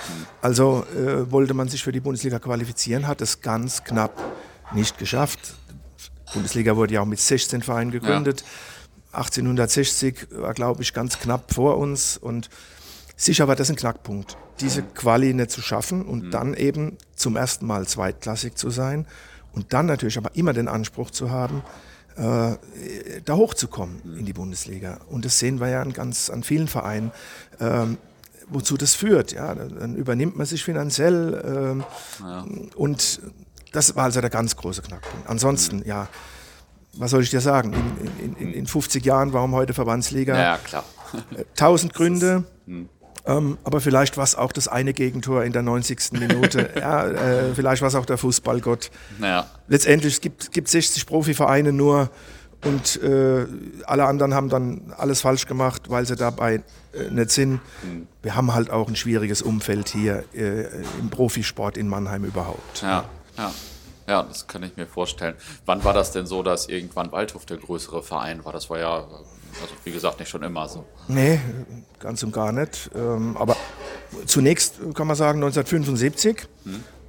Also 0.41 0.86
äh, 0.95 1.32
wollte 1.32 1.54
man 1.54 1.67
sich 1.67 1.84
für 1.84 1.91
die 1.91 2.00
Bundesliga 2.00 2.39
qualifizieren, 2.39 3.08
hat 3.08 3.21
es 3.21 3.41
ganz 3.41 3.84
knapp 3.84 4.21
nicht 4.74 4.98
geschafft. 4.98 5.56
Die 6.30 6.34
Bundesliga 6.34 6.76
wurde 6.76 6.93
ja 6.95 7.02
auch 7.02 7.06
mit 7.06 7.19
16 7.19 7.63
Vereinen 7.63 7.91
gegründet. 7.91 8.43
1860 9.13 10.28
war, 10.32 10.54
glaube 10.54 10.82
ich, 10.82 10.93
ganz 10.93 11.19
knapp 11.19 11.54
vor 11.54 11.78
uns 11.78 12.17
und 12.17 12.50
sicher 13.15 13.48
war 13.48 13.56
das 13.56 13.69
ein 13.69 13.78
Knackpunkt, 13.78 14.38
diese 14.60 14.84
Quali 14.84 15.34
nicht 15.34 15.52
zu 15.52 15.62
schaffen 15.62 16.04
und 16.04 16.32
dann 16.32 16.54
eben 16.54 16.98
zum 17.15 17.38
ersten 17.38 17.65
Mal 17.65 17.88
zweitklassig 17.88 18.56
zu 18.56 18.69
sein 18.69 19.08
und 19.54 19.74
dann 19.74 19.86
natürlich 19.86 20.17
aber 20.17 20.36
immer 20.36 20.54
den 20.54 20.67
Anspruch 20.67 21.12
zu 21.12 21.32
haben, 21.32 21.63
da 22.15 23.36
hochzukommen 23.36 24.17
in 24.17 24.25
die 24.25 24.34
Bundesliga. 24.34 24.99
Und 25.10 25.25
das 25.25 25.39
sehen 25.39 25.60
wir 25.60 25.69
ja 25.69 25.82
an 25.82 25.91
ganz 25.91 26.30
an 26.30 26.43
vielen 26.43 26.67
Vereinen, 26.67 27.12
ähm, 27.60 27.97
wozu 28.47 28.78
das 28.78 28.95
führt. 28.95 29.34
Ja, 29.34 29.54
dann 29.54 29.95
übernimmt 29.95 30.38
man 30.38 30.45
sich 30.45 30.63
finanziell 30.63 31.84
ähm, 32.23 32.67
und 32.75 33.21
das 33.71 33.95
war 33.95 34.06
also 34.06 34.21
der 34.21 34.30
ganz 34.30 34.56
große 34.56 34.82
Knackpunkt. 34.82 35.28
Ansonsten, 35.30 35.84
ja, 35.86 36.08
was 36.93 37.12
soll 37.12 37.23
ich 37.23 37.30
dir 37.30 37.41
sagen? 37.41 37.73
In, 37.73 38.25
in, 38.25 38.36
in, 38.38 38.54
in 38.54 38.67
50 38.67 39.04
Jahren, 39.04 39.34
warum 39.34 39.54
heute 39.54 39.73
Verbandsliga? 39.73 40.38
Ja, 40.38 40.58
klar. 40.58 40.86
Tausend 41.56 41.93
Gründe. 41.93 42.45
Ähm, 43.27 43.57
aber 43.63 43.81
vielleicht 43.81 44.17
war 44.17 44.23
es 44.23 44.35
auch 44.35 44.51
das 44.51 44.67
eine 44.67 44.93
Gegentor 44.93 45.43
in 45.43 45.51
der 45.51 45.63
90. 45.63 46.13
Minute. 46.13 46.69
ja, 46.79 47.07
äh, 47.07 47.55
vielleicht 47.55 47.81
war 47.81 47.88
es 47.88 47.95
auch 47.95 48.05
der 48.05 48.17
Fußballgott. 48.17 48.91
Naja, 49.17 49.49
Letztendlich, 49.67 50.13
es 50.13 50.21
gibt, 50.21 50.51
gibt 50.51 50.67
60 50.67 51.05
Profivereine 51.05 51.71
nur 51.71 52.11
und 52.63 53.01
äh, 53.01 53.45
alle 53.85 54.05
anderen 54.05 54.33
haben 54.33 54.49
dann 54.49 54.93
alles 54.97 55.21
falsch 55.21 55.45
gemacht, 55.45 55.89
weil 55.89 56.05
sie 56.05 56.15
dabei 56.15 56.63
äh, 56.93 57.09
nicht 57.09 57.31
sind. 57.31 57.61
Wir 58.21 58.35
haben 58.35 58.53
halt 58.53 58.69
auch 58.69 58.88
ein 58.88 58.95
schwieriges 58.95 59.41
Umfeld 59.41 59.89
hier 59.89 60.23
äh, 60.33 60.65
im 60.99 61.09
Profisport 61.09 61.77
in 61.77 61.88
Mannheim 61.88 62.25
überhaupt. 62.25 62.81
ja, 62.81 63.05
ja. 63.38 63.51
Ja, 64.07 64.21
das 64.21 64.45
kann 64.45 64.61
ich 64.61 64.77
mir 64.77 64.85
vorstellen. 64.85 65.35
Wann 65.65 65.83
war 65.83 65.93
das 65.93 66.11
denn 66.11 66.27
so, 66.27 66.43
dass 66.43 66.67
irgendwann 66.67 67.11
Waldhof 67.11 67.45
der 67.47 67.57
größere 67.57 68.03
Verein 68.03 68.45
war? 68.45 68.53
Das 68.53 68.69
war 68.69 68.77
ja, 68.77 69.07
also 69.61 69.73
wie 69.83 69.91
gesagt, 69.91 70.19
nicht 70.19 70.29
schon 70.29 70.43
immer 70.43 70.67
so. 70.67 70.85
Nee, 71.07 71.39
ganz 71.99 72.23
und 72.23 72.31
gar 72.33 72.51
nicht. 72.51 72.89
Ähm, 72.95 73.35
aber 73.37 73.55
zunächst 74.25 74.75
kann 74.93 75.07
man 75.07 75.15
sagen 75.15 75.39
1975, 75.43 76.47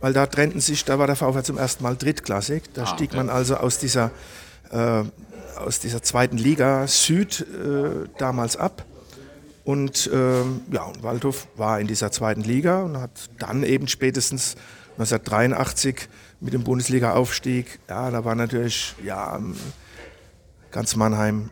weil 0.00 0.12
da 0.12 0.26
trennten 0.26 0.60
sich, 0.60 0.84
da 0.84 0.98
war 0.98 1.06
der 1.06 1.16
VfR 1.16 1.42
zum 1.44 1.58
ersten 1.58 1.82
Mal 1.82 1.96
drittklassig. 1.96 2.64
Da 2.74 2.82
Ah, 2.82 2.86
stieg 2.86 3.10
okay. 3.10 3.16
man 3.18 3.30
also 3.30 3.56
aus 3.56 3.78
dieser, 3.78 4.10
äh, 4.70 5.02
aus 5.58 5.80
dieser 5.80 6.02
zweiten 6.02 6.36
Liga 6.38 6.86
Süd 6.86 7.40
äh, 7.40 8.08
damals 8.18 8.56
ab. 8.56 8.84
Und 9.64 10.08
ähm, 10.12 10.60
ja, 10.70 10.84
und 10.84 11.02
Waldhof 11.02 11.48
war 11.56 11.80
in 11.80 11.88
dieser 11.88 12.12
zweiten 12.12 12.42
Liga 12.42 12.82
und 12.82 12.98
hat 13.00 13.10
dann 13.40 13.64
eben 13.64 13.88
spätestens 13.88 14.54
1983 14.92 16.08
mit 16.40 16.52
dem 16.54 16.62
Bundesliga-Aufstieg, 16.62 17.80
ja, 17.88 18.10
da 18.10 18.24
war 18.24 18.34
natürlich 18.34 18.94
ja, 19.04 19.36
ähm, 19.36 19.56
ganz 20.70 20.94
Mannheim, 20.94 21.50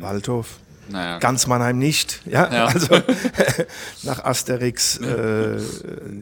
Waldhof, 0.00 0.58
Naja, 0.88 1.18
Ganz 1.18 1.46
Mannheim 1.46 1.78
nicht. 1.78 2.22
Ja? 2.26 2.52
Ja. 2.52 2.66
Also 2.66 3.00
nach 4.02 4.24
Asterix 4.24 4.98
äh, 4.98 5.58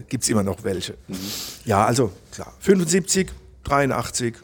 gibt 0.09 0.25
es 0.25 0.29
immer 0.29 0.43
noch 0.43 0.65
welche. 0.65 0.95
Ja, 1.65 1.85
also 1.85 2.13
klar. 2.33 2.53
75, 2.61 3.31
83 3.65 4.35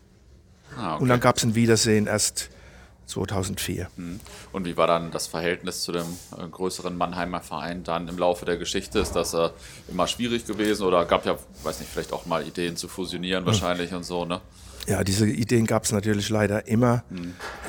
ah, 0.77 0.95
okay. 0.95 1.03
und 1.03 1.09
dann 1.09 1.21
gab 1.21 1.37
es 1.37 1.45
ein 1.45 1.55
Wiedersehen 1.55 2.07
erst 2.07 2.51
2004. 3.07 3.89
Und 4.53 4.65
wie 4.65 4.77
war 4.77 4.87
dann 4.87 5.11
das 5.11 5.27
Verhältnis 5.27 5.83
zu 5.83 5.93
dem 5.93 6.07
äh, 6.39 6.49
größeren 6.49 6.97
Mannheimer 6.97 7.41
Verein 7.41 7.85
dann 7.85 8.09
im 8.09 8.19
Laufe 8.19 8.45
der 8.45 8.57
Geschichte? 8.57 8.99
Ist 8.99 9.13
das 9.13 9.35
äh, 9.35 9.51
immer 9.89 10.07
schwierig 10.07 10.47
gewesen 10.47 10.85
oder 10.85 11.05
gab 11.05 11.27
ja, 11.27 11.37
weiß 11.63 11.81
nicht, 11.81 11.91
vielleicht 11.93 12.13
auch 12.13 12.27
mal 12.27 12.47
Ideen 12.47 12.77
zu 12.77 12.89
fusionieren 12.89 13.45
wahrscheinlich 13.47 13.93
und 13.93 14.05
so, 14.05 14.25
ne? 14.25 14.41
Ja, 14.87 15.03
diese 15.03 15.27
Ideen 15.27 15.67
gab 15.67 15.85
es 15.85 15.93
natürlich 15.93 16.29
leider 16.29 16.67
immer 16.67 17.05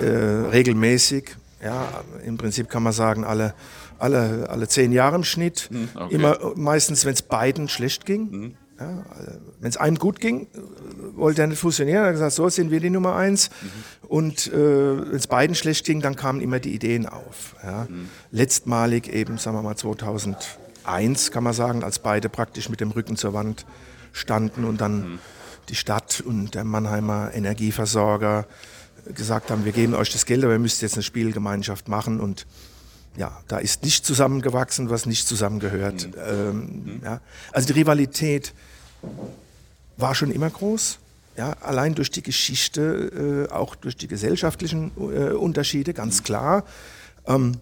äh, 0.02 0.06
regelmäßig. 0.06 1.36
Ja, 1.63 2.04
im 2.24 2.38
Prinzip 2.38 2.70
kann 2.70 2.84
man 2.84 2.94
sagen, 2.94 3.24
alle, 3.24 3.54
alle, 3.98 4.50
alle 4.50 4.68
zehn 4.68 4.91
Jahre 4.91 5.15
im 5.15 5.24
Schnitt. 5.24 5.70
okay. 5.96 6.15
Immer 6.15 6.38
meistens, 6.56 7.06
wenn 7.06 7.13
es 7.13 7.22
beiden 7.22 7.70
schlecht 7.70 8.06
ging. 8.06 8.58
Ja, 8.78 9.06
wenn 9.62 9.70
es 9.70 9.78
einem 9.78 9.98
gut 9.98 10.20
ging, 10.20 10.48
wollte 11.15 11.41
er 11.41 11.48
nicht 11.48 11.60
fusionieren. 11.60 12.02
Er 12.02 12.08
hat 12.08 12.13
gesagt, 12.13 12.34
so 12.34 12.50
sind 12.50 12.72
wir 12.72 12.82
die 12.82 12.89
Nummer 12.89 13.15
eins. 13.15 13.50
Und 14.02 14.48
äh, 14.48 14.54
wenn 14.54 15.15
es 15.15 15.28
beiden 15.28 15.56
schlecht 15.56 15.86
ging, 15.86 16.02
dann 16.02 16.18
kamen 16.18 16.41
immer 16.41 16.60
die 16.60 16.74
Ideen 16.74 17.06
auf. 17.06 17.56
Ja. 17.63 17.88
Letztmalig 18.32 19.08
eben, 19.08 19.38
sagen 19.38 19.56
wir 19.56 19.62
mal 19.62 19.78
2000. 19.78 20.60
eins, 20.84 21.32
kann 21.32 21.44
man 21.44 21.54
sagen, 21.54 21.84
als 21.84 22.00
beide 22.00 22.30
praktisch 22.30 22.70
mit 22.70 22.82
dem 22.82 22.91
Rücken 22.91 23.15
zur 23.15 23.34
Wand 23.34 23.65
standen 24.12 24.65
und 24.65 24.82
dann 24.82 24.98
mhm. 24.98 25.20
die 25.70 25.76
Stadt 25.76 26.22
und 26.26 26.54
der 26.54 26.63
Mannheimer 26.63 27.32
Energieversorger 27.34 28.46
gesagt 29.13 29.52
haben, 29.52 29.65
wir 29.65 29.72
geben 29.72 29.94
euch 29.94 30.12
das 30.12 30.26
Geld, 30.26 30.44
aber 30.44 30.54
ihr 30.54 30.60
müsst 30.60 30.82
jetzt 30.82 30.96
eine 30.96 31.04
Spielgemeinschaft 31.04 31.88
machen 31.88 32.20
und 32.20 32.46
ja, 33.18 33.41
da 33.48 33.60
ist 33.60 33.84
nicht 33.84 34.06
zusammengewachsen, 34.06 34.89
was 34.89 35.06
nicht 35.06 35.28
zusammengehört. 35.28 36.08
Mhm. 36.08 36.13
Ähm, 36.28 36.60
mhm. 36.60 37.02
ja. 37.04 37.22
Also 37.52 37.68
die 37.68 37.80
Rivalität 37.80 38.54
war 39.98 40.15
schon 40.15 40.32
immer 40.32 40.50
groß. 40.50 41.00
Ja, 41.38 41.52
allein 41.62 41.96
durch 41.96 42.12
die 42.12 42.24
Geschichte, 42.24 43.48
äh, 43.50 43.54
auch 43.54 43.76
durch 43.76 43.98
die 43.98 44.08
gesellschaftlichen 44.08 44.91
äh, 44.98 45.32
Unterschiede, 45.32 45.94
ganz 45.94 46.20
mhm. 46.20 46.24
klar. 46.24 46.63
Ähm, 47.28 47.58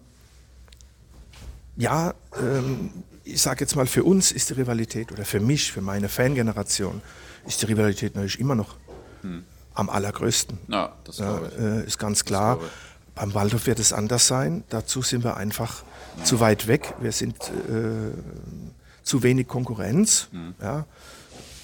ja, 1.76 2.14
ähm, 2.40 2.90
ich 3.24 3.40
sage 3.40 3.60
jetzt 3.60 3.74
mal, 3.74 3.86
für 3.86 4.04
uns 4.04 4.30
ist 4.30 4.50
die 4.50 4.54
Rivalität, 4.54 5.10
oder 5.10 5.24
für 5.24 5.40
mich, 5.40 5.72
für 5.72 5.80
meine 5.80 6.08
Fangeneration, 6.08 7.00
ist 7.46 7.62
die 7.62 7.66
Rivalität 7.66 8.14
natürlich 8.14 8.38
immer 8.38 8.54
noch 8.54 8.76
hm. 9.22 9.44
Am 9.74 9.90
allergrößten. 9.90 10.58
Ja, 10.68 10.92
das 11.04 11.18
ja, 11.18 11.38
äh, 11.58 11.84
ist 11.84 11.98
ganz 11.98 12.24
klar. 12.24 12.58
Beim 13.14 13.34
Waldhof 13.34 13.66
wird 13.66 13.78
es 13.78 13.92
anders 13.92 14.26
sein. 14.26 14.64
Dazu 14.70 15.02
sind 15.02 15.24
wir 15.24 15.36
einfach 15.36 15.84
ja. 16.18 16.24
zu 16.24 16.40
weit 16.40 16.66
weg. 16.66 16.94
Wir 17.00 17.12
sind 17.12 17.36
äh, 17.68 18.10
zu 19.02 19.22
wenig 19.22 19.46
Konkurrenz. 19.46 20.28
Mhm. 20.32 20.54
Ja. 20.60 20.86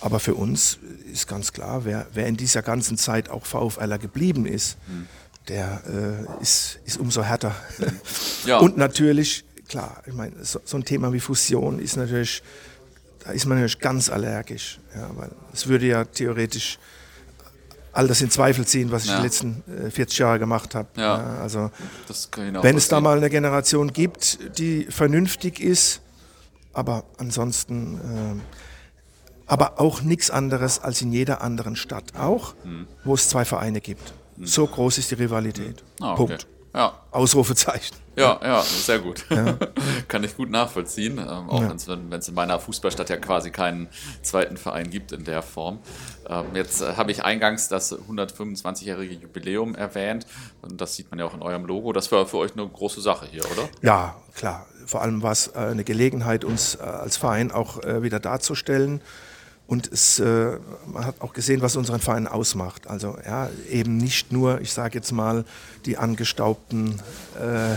Aber 0.01 0.21
für 0.21 0.35
uns 0.35 0.79
ist 1.13 1.29
ganz 1.29 1.53
klar, 1.53 1.85
wer, 1.85 2.07
wer 2.15 2.27
in 2.27 2.37
dieser 2.37 2.63
ganzen 2.63 2.97
Zeit 2.97 3.29
auch 3.29 3.45
VfLer 3.45 3.99
geblieben 3.99 4.47
ist, 4.47 4.77
mhm. 4.89 5.07
der 5.49 5.83
äh, 6.39 6.43
ist, 6.43 6.79
ist 6.85 6.99
umso 6.99 7.23
härter. 7.23 7.55
Mhm. 7.79 8.01
Ja. 8.47 8.59
Und 8.61 8.77
natürlich, 8.77 9.45
klar, 9.69 10.03
ich 10.07 10.15
meine, 10.15 10.45
so, 10.45 10.61
so, 10.65 10.77
ein 10.77 10.85
Thema 10.85 11.13
wie 11.13 11.21
Fusion 11.21 11.79
ist 11.81 11.97
natürlich, 11.97 12.43
da 13.25 13.33
ist 13.33 13.47
man 13.47 13.59
natürlich 13.59 13.79
ganz 13.79 14.09
allergisch. 14.09 14.81
Ja, 14.95 15.11
weil 15.17 15.31
es 15.53 15.67
würde 15.67 15.87
ja 15.87 16.05
theoretisch 16.05 16.79
all 17.93 18.09
das 18.09 18.21
in 18.21 18.31
Zweifel 18.31 18.67
ziehen, 18.67 18.91
was 18.91 19.05
ich 19.05 19.11
ja. 19.11 19.19
die 19.19 19.23
letzten 19.25 19.63
äh, 19.87 19.91
40 19.91 20.19
Jahre 20.19 20.39
gemacht 20.39 20.75
habe. 20.75 20.89
Ja. 20.97 21.39
Also, 21.41 21.71
wenn 22.37 22.77
es 22.77 22.89
da 22.89 23.01
mal 23.01 23.17
eine 23.17 23.31
Generation 23.31 23.93
gibt, 23.93 24.59
die 24.59 24.85
vernünftig 24.85 25.61
ist, 25.61 26.01
aber 26.73 27.05
ansonsten, 27.19 27.97
äh, 27.97 28.41
aber 29.47 29.81
auch 29.81 30.03
nichts 30.03 30.31
anderes 30.31 30.79
als 30.79 31.03
in 31.03 31.13
jeder 31.13 31.43
anderen 31.43 31.75
Stadt 31.75 32.15
auch, 32.17 32.55
mhm. 32.65 32.87
wo 33.05 33.15
es 33.15 33.29
zwei 33.29 33.45
Vereine 33.45 33.81
gibt. 33.81 34.15
Mhm. 34.37 34.47
So 34.47 34.67
groß 34.67 34.99
ist 34.99 35.11
die 35.11 35.17
Rivalität. 35.17 35.83
Ah, 36.01 36.13
okay. 36.13 36.17
Punkt. 36.17 36.47
Ja. 36.75 37.01
Ausrufezeichen. 37.11 37.97
Ja, 38.17 38.39
ja, 38.43 38.63
sehr 38.63 38.99
gut. 38.99 39.25
Ja. 39.31 39.57
Kann 40.09 40.23
ich 40.25 40.37
gut 40.37 40.51
nachvollziehen, 40.51 41.19
ähm, 41.19 41.51
auch 41.51 41.63
ja. 41.63 41.75
wenn 41.91 42.13
es 42.19 42.29
in 42.29 42.35
meiner 42.35 42.61
Fußballstadt 42.61 43.09
ja 43.09 43.17
quasi 43.17 43.51
keinen 43.51 43.89
zweiten 44.23 44.57
Verein 44.57 44.91
gibt 44.91 45.13
in 45.13 45.25
der 45.25 45.43
Form. 45.43 45.79
Ähm, 46.29 46.47
jetzt 46.55 46.83
äh, 46.83 46.95
habe 46.97 47.11
ich 47.11 47.25
eingangs 47.25 47.69
das 47.69 47.97
125-jährige 47.97 49.15
Jubiläum 49.15 49.75
erwähnt 49.75 50.27
und 50.63 50.81
das 50.81 50.95
sieht 50.95 51.11
man 51.11 51.19
ja 51.19 51.25
auch 51.25 51.35
in 51.35 51.43
eurem 51.43 51.65
Logo. 51.65 51.93
Das 51.93 52.13
war 52.13 52.27
für 52.27 52.39
euch 52.39 52.53
eine 52.53 52.69
große 52.69 53.01
Sache 53.01 53.27
hier, 53.31 53.45
oder? 53.51 53.69
Ja, 53.83 54.17
klar. 54.35 54.67
Vor 54.87 55.03
allem 55.03 55.23
war 55.23 55.33
es 55.33 55.49
äh, 55.49 55.59
eine 55.59 55.85
Gelegenheit, 55.85 56.45
uns 56.45 56.75
äh, 56.75 56.83
als 56.83 57.17
Verein 57.17 57.53
auch 57.53 57.83
äh, 57.83 58.03
wieder 58.03 58.21
darzustellen. 58.21 59.01
Und 59.71 59.87
es, 59.93 60.19
äh, 60.19 60.59
man 60.89 61.07
hat 61.07 61.21
auch 61.21 61.33
gesehen, 61.33 61.63
was 61.63 61.77
unseren 61.77 62.01
Verein 62.01 62.27
ausmacht. 62.27 62.89
Also 62.89 63.17
ja, 63.25 63.49
eben 63.71 63.99
nicht 63.99 64.33
nur, 64.33 64.61
ich 64.61 64.73
sage 64.73 64.99
jetzt 64.99 65.13
mal, 65.13 65.45
die 65.87 65.97
angestaubten 65.97 67.01
äh, 67.41 67.77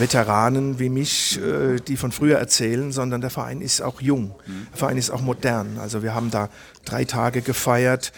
Veteranen 0.00 0.78
wie 0.78 0.88
mich, 0.88 1.38
äh, 1.38 1.80
die 1.80 1.98
von 1.98 2.12
früher 2.12 2.38
erzählen, 2.38 2.92
sondern 2.92 3.20
der 3.20 3.28
Verein 3.28 3.60
ist 3.60 3.82
auch 3.82 4.00
jung. 4.00 4.34
Mhm. 4.46 4.68
Der 4.70 4.78
Verein 4.78 4.96
ist 4.96 5.10
auch 5.10 5.20
modern. 5.20 5.76
Also 5.76 6.02
wir 6.02 6.14
haben 6.14 6.30
da 6.30 6.48
drei 6.86 7.04
Tage 7.04 7.42
gefeiert 7.42 8.14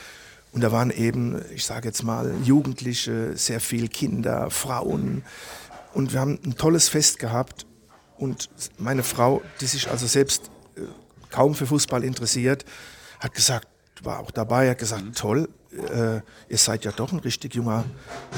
und 0.52 0.60
da 0.60 0.70
waren 0.70 0.92
eben, 0.92 1.42
ich 1.52 1.64
sage 1.64 1.88
jetzt 1.88 2.04
mal, 2.04 2.32
Jugendliche, 2.44 3.36
sehr 3.36 3.58
viel 3.58 3.88
Kinder, 3.88 4.50
Frauen. 4.52 5.24
Und 5.94 6.12
wir 6.12 6.20
haben 6.20 6.38
ein 6.44 6.54
tolles 6.54 6.88
Fest 6.88 7.18
gehabt. 7.18 7.66
Und 8.18 8.50
meine 8.78 9.02
Frau, 9.02 9.42
die 9.60 9.66
sich 9.66 9.90
also 9.90 10.06
selbst 10.06 10.48
äh, 10.76 10.82
kaum 11.32 11.56
für 11.56 11.66
Fußball 11.66 12.04
interessiert, 12.04 12.64
hat 13.26 13.34
gesagt, 13.34 13.68
war 14.02 14.20
auch 14.20 14.30
dabei, 14.30 14.70
hat 14.70 14.78
gesagt, 14.78 15.04
mhm. 15.04 15.12
toll, 15.12 15.48
äh, 15.72 16.20
ihr 16.48 16.58
seid 16.58 16.84
ja 16.84 16.92
doch 16.92 17.12
ein 17.12 17.18
richtig 17.18 17.54
junger 17.54 17.84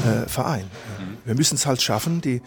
äh, 0.05 0.29
Verein. 0.29 0.64
Mhm. 0.98 1.18
Wir 1.24 1.35
müssen 1.35 1.55
es 1.55 1.66
halt 1.66 1.81
schaffen, 1.83 2.20
die 2.20 2.42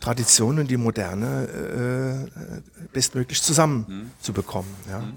Tradition 0.00 0.58
und 0.58 0.70
die 0.70 0.76
Moderne 0.76 2.28
äh, 2.28 2.86
bestmöglich 2.92 3.42
zusammenzubekommen. 3.42 4.70
Mhm. 4.84 4.90
Ja. 4.90 4.98
Mhm. 5.00 5.16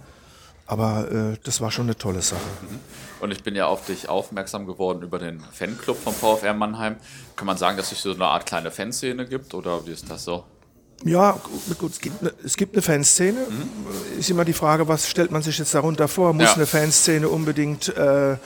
Aber 0.68 1.12
äh, 1.12 1.38
das 1.44 1.60
war 1.60 1.70
schon 1.72 1.86
eine 1.86 1.98
tolle 1.98 2.22
Sache. 2.22 2.42
Mhm. 2.62 2.80
Und 3.20 3.32
ich 3.32 3.44
bin 3.44 3.56
ja 3.56 3.68
auf 3.68 3.86
dich 3.86 4.08
aufmerksam 4.08 4.66
geworden 4.66 5.02
über 5.02 5.20
den 5.20 5.42
Fanclub 5.42 5.98
vom 5.98 6.14
VfR 6.14 6.54
Mannheim. 6.54 6.96
Kann 7.36 7.46
man 7.46 7.58
sagen, 7.58 7.78
dass 7.78 7.92
es 7.92 8.02
so 8.02 8.14
eine 8.14 8.26
Art 8.26 8.46
kleine 8.46 8.72
Fanszene 8.72 9.28
gibt 9.28 9.54
oder 9.54 9.86
wie 9.86 9.92
ist 9.92 10.10
das 10.10 10.24
so? 10.24 10.46
Ja, 11.04 11.40
gut, 11.80 11.92
es 11.92 12.00
gibt 12.00 12.22
eine, 12.22 12.34
es 12.44 12.58
gibt 12.58 12.76
eine 12.76 12.82
Fanszene. 12.82 13.40
Mhm. 13.40 14.20
Ist 14.20 14.30
immer 14.30 14.46
die 14.46 14.54
Frage, 14.54 14.88
was 14.88 15.10
stellt 15.10 15.32
man 15.32 15.42
sich 15.42 15.58
jetzt 15.58 15.74
darunter 15.74 16.08
vor? 16.08 16.34
Muss 16.34 16.44
ja. 16.44 16.54
eine 16.54 16.66
Fanszene 16.66 17.28
unbedingt 17.28 17.96
äh, 17.96 18.34
äh, 18.34 18.38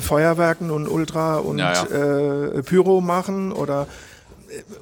Feuerwerken 0.00 0.70
und 0.70 0.88
Ultra 0.88 1.36
und 1.36 1.58
ja, 1.58 1.72
ja. 1.72 2.44
Äh, 2.46 2.62
Pyro 2.62 3.00
machen 3.00 3.52
oder 3.52 3.86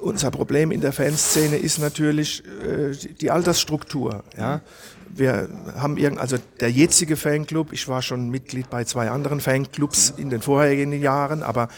unser 0.01 0.31
Problem 0.31 0.71
in 0.71 0.81
der 0.81 0.93
Fanszene 0.93 1.57
ist 1.57 1.79
natürlich 1.79 2.43
äh, 2.45 2.91
die 3.19 3.31
Altersstruktur. 3.31 4.23
Ja? 4.37 4.61
Wir 5.09 5.49
haben 5.77 5.97
irgend, 5.97 6.19
also 6.19 6.37
der 6.59 6.71
jetzige 6.71 7.15
Fanclub, 7.15 7.71
ich 7.71 7.87
war 7.87 8.01
schon 8.01 8.29
Mitglied 8.29 8.69
bei 8.69 8.83
zwei 8.83 9.09
anderen 9.09 9.39
Fanclubs 9.39 10.13
in 10.17 10.29
den 10.29 10.41
vorherigen 10.41 10.91
Jahren, 10.93 11.41
aber 11.41 11.69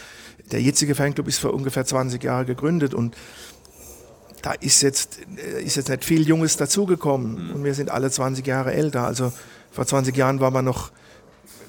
der 0.50 0.60
jetzige 0.60 0.94
Fanclub 0.94 1.28
ist 1.28 1.38
vor 1.38 1.54
ungefähr 1.54 1.84
20 1.84 2.22
Jahren 2.22 2.46
gegründet 2.46 2.94
und 2.94 3.16
da 4.48 4.54
ist 4.54 4.80
jetzt, 4.80 5.20
äh, 5.36 5.62
ist 5.62 5.76
jetzt 5.76 5.90
nicht 5.90 6.04
viel 6.04 6.26
Junges 6.26 6.56
dazugekommen 6.56 7.50
und 7.52 7.64
wir 7.64 7.74
sind 7.74 7.90
alle 7.90 8.10
20 8.10 8.46
Jahre 8.46 8.72
älter. 8.72 9.04
Also 9.04 9.30
vor 9.70 9.84
20 9.84 10.16
Jahren 10.16 10.40
war 10.40 10.50
man 10.50 10.64
noch 10.64 10.90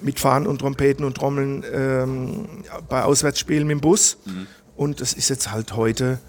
mit 0.01 0.19
Fahnen 0.19 0.47
und 0.47 0.59
Trompeten 0.59 1.03
und 1.03 1.15
Trommeln 1.15 1.65
ähm, 1.73 2.47
bei 2.87 3.03
Auswärtsspielen 3.03 3.67
mit 3.67 3.75
dem 3.75 3.81
Bus. 3.81 4.17
Mhm. 4.23 4.47
Und 4.77 5.01
das 5.01 5.11
ist 5.11 5.29
jetzt 5.29 5.51
halt 5.51 5.75
heute 5.75 6.19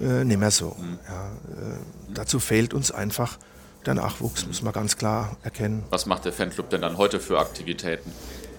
äh, 0.00 0.24
nicht 0.24 0.40
mehr 0.40 0.50
so. 0.50 0.76
Mhm. 0.76 0.98
Ja, 1.06 1.26
äh, 1.26 2.14
dazu 2.14 2.40
fehlt 2.40 2.74
uns 2.74 2.90
einfach 2.90 3.38
der 3.86 3.94
Nachwuchs, 3.94 4.44
muss 4.46 4.62
man 4.62 4.72
ganz 4.72 4.96
klar 4.96 5.36
erkennen. 5.44 5.84
Was 5.90 6.06
macht 6.06 6.24
der 6.24 6.32
Fanclub 6.32 6.68
denn 6.70 6.80
dann 6.80 6.98
heute 6.98 7.20
für 7.20 7.38
Aktivitäten? 7.38 8.10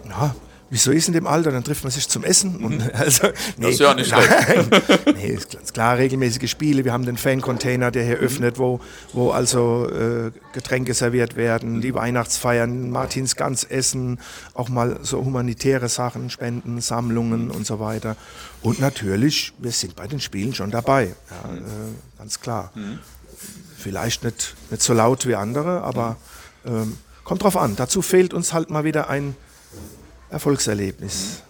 Ja, 0.07 0.33
wieso 0.73 0.91
ist 0.91 1.07
in 1.07 1.13
dem 1.13 1.27
Alter? 1.27 1.51
Dann 1.51 1.63
trifft 1.63 1.83
man 1.83 1.91
sich 1.91 2.09
zum 2.09 2.23
Essen. 2.23 2.65
Und, 2.65 2.79
mhm. 2.79 2.89
also, 2.93 3.27
nee, 3.57 3.65
das 3.65 3.71
ist 3.73 3.79
ja 3.79 3.93
nicht 3.93 4.09
schlecht. 4.09 5.05
nee, 5.15 5.27
ist 5.27 5.51
ganz 5.51 5.71
klar, 5.71 5.97
regelmäßige 5.97 6.49
Spiele. 6.49 6.83
Wir 6.83 6.91
haben 6.91 7.05
den 7.05 7.15
Fan-Container, 7.15 7.91
der 7.91 8.03
hier 8.03 8.17
mhm. 8.17 8.23
öffnet, 8.23 8.57
wo, 8.57 8.81
wo 9.13 9.29
also 9.29 9.87
äh, 9.87 10.31
Getränke 10.51 10.95
serviert 10.95 11.35
werden, 11.35 11.77
mhm. 11.77 11.81
die 11.81 11.93
Weihnachtsfeiern, 11.93 12.89
Martins 12.89 13.35
Gans 13.35 13.63
essen, 13.63 14.19
auch 14.55 14.69
mal 14.69 14.99
so 15.03 15.23
humanitäre 15.23 15.87
Sachen, 15.89 16.31
Spenden, 16.31 16.81
Sammlungen 16.81 17.51
und 17.51 17.67
so 17.67 17.79
weiter. 17.79 18.17
Und 18.63 18.79
natürlich, 18.79 19.53
wir 19.59 19.71
sind 19.71 19.95
bei 19.95 20.07
den 20.07 20.19
Spielen 20.19 20.55
schon 20.55 20.71
dabei, 20.71 21.15
ja, 21.29 21.51
mhm. 21.51 21.57
äh, 21.59 22.17
ganz 22.17 22.39
klar. 22.39 22.71
Mhm. 22.73 22.99
Vielleicht 23.77 24.23
nicht, 24.23 24.55
nicht 24.71 24.81
so 24.81 24.93
laut 24.93 25.27
wie 25.27 25.35
andere, 25.35 25.81
aber 25.81 26.17
ähm, 26.65 26.97
kommt 27.23 27.43
drauf 27.43 27.57
an. 27.57 27.75
Dazu 27.75 28.01
fehlt 28.01 28.33
uns 28.33 28.53
halt 28.53 28.71
mal 28.71 28.85
wieder 28.85 29.09
ein 29.09 29.35
Erfolgserlebnis. 30.33 31.43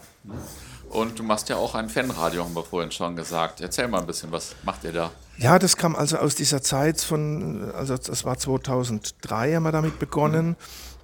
Und 0.89 1.17
du 1.17 1.24
machst 1.24 1.50
ja 1.50 1.56
auch 1.56 1.74
ein 1.74 1.89
Fanradio, 1.89 2.43
haben 2.43 2.56
wir 2.56 2.63
vorhin 2.63 2.91
schon 2.91 3.15
gesagt. 3.15 3.62
Erzähl 3.62 3.88
mal 3.88 4.02
ein 4.02 4.06
bisschen, 4.06 4.32
was 4.32 4.56
macht 4.63 4.84
ihr 4.84 4.91
da? 4.91 5.12
Ja, 5.38 5.58
das 5.58 5.76
kam 5.76 5.96
also 5.96 6.17
aus 6.17 6.36
dieser 6.36 6.62
Zeit 6.62 7.02
von, 7.02 7.72
also 7.74 7.98
das 7.98 8.24
war 8.26 8.38
2003 8.38 9.56
haben 9.56 9.63
wir 9.63 9.72
damit 9.72 9.98
begonnen. 9.98 10.56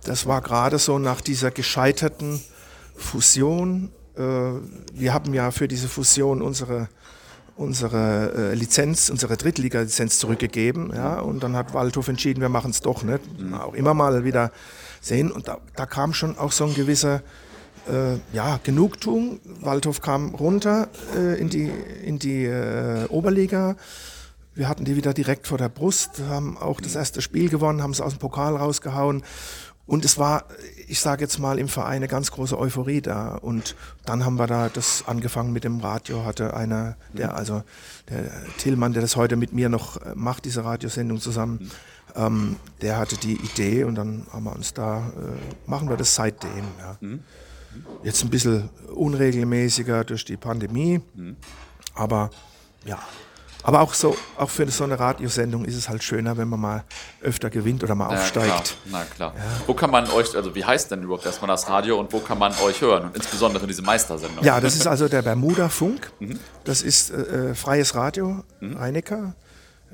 Das 0.03 0.27
war 0.27 0.41
gerade 0.41 0.77
so 0.77 0.99
nach 0.99 1.21
dieser 1.21 1.49
gescheiterten 1.49 2.39
Fusion. 2.95 3.91
Äh, 4.15 4.21
wir 4.93 5.13
haben 5.13 5.33
ja 5.33 5.49
für 5.49 5.67
diese 5.67 5.87
Fusion 5.87 6.43
unsere, 6.43 6.87
unsere 7.55 8.51
äh, 8.51 8.53
Lizenz, 8.53 9.09
unsere 9.09 9.37
Drittliga-Lizenz 9.37 10.19
zurückgegeben. 10.19 10.93
Ja, 10.95 11.19
und 11.19 11.41
dann 11.41 11.55
hat 11.55 11.73
Waldhof 11.73 12.09
entschieden, 12.09 12.41
wir 12.41 12.49
machen 12.49 12.69
es 12.69 12.81
doch 12.81 13.01
nicht. 13.01 13.39
Mhm. 13.39 13.55
Auch 13.55 13.73
immer 13.73 13.95
mal 13.95 14.23
wieder 14.23 14.51
sehen. 15.01 15.31
Und 15.31 15.47
da, 15.47 15.57
da 15.75 15.87
kam 15.87 16.13
schon 16.13 16.37
auch 16.37 16.51
so 16.51 16.65
ein 16.65 16.75
gewisser 16.75 17.23
äh, 17.89 18.19
ja, 18.33 18.59
Genugtuung. 18.63 19.39
Waldhof 19.61 20.01
kam 20.01 20.35
runter 20.35 20.89
äh, 21.15 21.39
in 21.39 21.49
die, 21.49 21.71
in 22.03 22.19
die 22.19 22.45
äh, 22.45 23.05
Oberliga. 23.09 23.75
Wir 24.55 24.67
hatten 24.67 24.85
die 24.85 24.95
wieder 24.95 25.13
direkt 25.13 25.47
vor 25.47 25.57
der 25.57 25.69
Brust, 25.69 26.21
haben 26.27 26.57
auch 26.57 26.81
das 26.81 26.95
erste 26.95 27.21
Spiel 27.21 27.49
gewonnen, 27.49 27.81
haben 27.81 27.91
es 27.91 28.01
aus 28.01 28.13
dem 28.13 28.19
Pokal 28.19 28.55
rausgehauen. 28.55 29.23
Und 29.85 30.05
es 30.05 30.19
war, 30.19 30.45
ich 30.87 30.99
sage 30.99 31.23
jetzt 31.23 31.39
mal, 31.39 31.57
im 31.57 31.67
Verein 31.67 31.95
eine 31.95 32.07
ganz 32.07 32.29
große 32.29 32.57
Euphorie 32.57 33.01
da. 33.01 33.35
Und 33.35 33.75
dann 34.05 34.23
haben 34.23 34.35
wir 34.35 34.45
da 34.45 34.69
das 34.69 35.05
angefangen 35.07 35.51
mit 35.51 35.63
dem 35.63 35.79
Radio, 35.79 36.25
hatte 36.25 36.53
einer, 36.53 36.95
der, 37.13 37.35
also 37.35 37.63
der 38.07 38.29
Tillmann, 38.59 38.93
der 38.93 39.01
das 39.01 39.15
heute 39.15 39.35
mit 39.35 39.51
mir 39.51 39.67
noch 39.67 39.97
äh, 39.97 40.13
macht, 40.13 40.45
diese 40.45 40.63
Radiosendung 40.63 41.19
zusammen, 41.19 41.71
ähm, 42.15 42.57
der 42.81 42.97
hatte 42.97 43.17
die 43.17 43.33
Idee 43.33 43.83
und 43.83 43.95
dann 43.95 44.27
haben 44.31 44.43
wir 44.43 44.55
uns 44.55 44.73
da, 44.73 44.97
äh, 44.99 45.69
machen 45.69 45.89
wir 45.89 45.97
das 45.97 46.13
seitdem. 46.13 46.65
Ja. 46.79 46.97
Mhm. 46.99 47.23
Jetzt 48.03 48.23
ein 48.23 48.29
bisschen 48.29 48.69
unregelmäßiger 48.93 50.03
durch 50.03 50.25
die 50.25 50.37
Pandemie, 50.37 51.01
mhm. 51.15 51.35
aber 51.93 52.29
ja, 52.85 52.99
aber 53.61 53.81
auch 53.81 53.93
so, 53.93 54.15
auch 54.37 54.49
für 54.49 54.69
so 54.71 54.85
eine 54.85 54.97
Radiosendung 54.97 55.65
ist 55.65 55.75
es 55.75 55.89
halt 55.89 56.01
schöner, 56.01 56.37
wenn 56.37 56.47
man 56.47 56.59
mal 56.59 56.83
öfter 57.21 57.49
gewinnt 57.49 57.83
oder 57.83 57.93
mal 57.93 58.07
aufsteigt. 58.07 58.77
Na 58.85 59.03
klar. 59.03 59.31
Na 59.31 59.33
klar. 59.33 59.33
Ja. 59.35 59.61
Wo 59.67 59.73
kann 59.73 59.91
man 59.91 60.09
euch, 60.11 60.33
also 60.35 60.55
wie 60.55 60.63
heißt 60.63 60.91
denn 60.91 61.03
überhaupt 61.03 61.25
erstmal 61.25 61.49
das 61.49 61.67
Radio 61.69 61.99
und 61.99 62.11
wo 62.13 62.19
kann 62.19 62.39
man 62.39 62.53
euch 62.63 62.79
hören? 62.79 63.03
Und 63.05 63.17
insbesondere 63.17 63.67
diese 63.67 63.81
Meistersendung. 63.81 64.43
Ja, 64.45 64.61
das 64.61 64.75
ist 64.75 64.87
also 64.87 65.07
der 65.07 65.21
Bermuda 65.21 65.69
Funk. 65.69 66.11
Mhm. 66.19 66.37
Das 66.65 66.81
ist 66.81 67.11
äh, 67.11 67.51
äh 67.51 67.55
freies 67.55 67.95
Radio, 67.95 68.43
mhm. 68.59 68.75
Reinecker. 68.75 69.35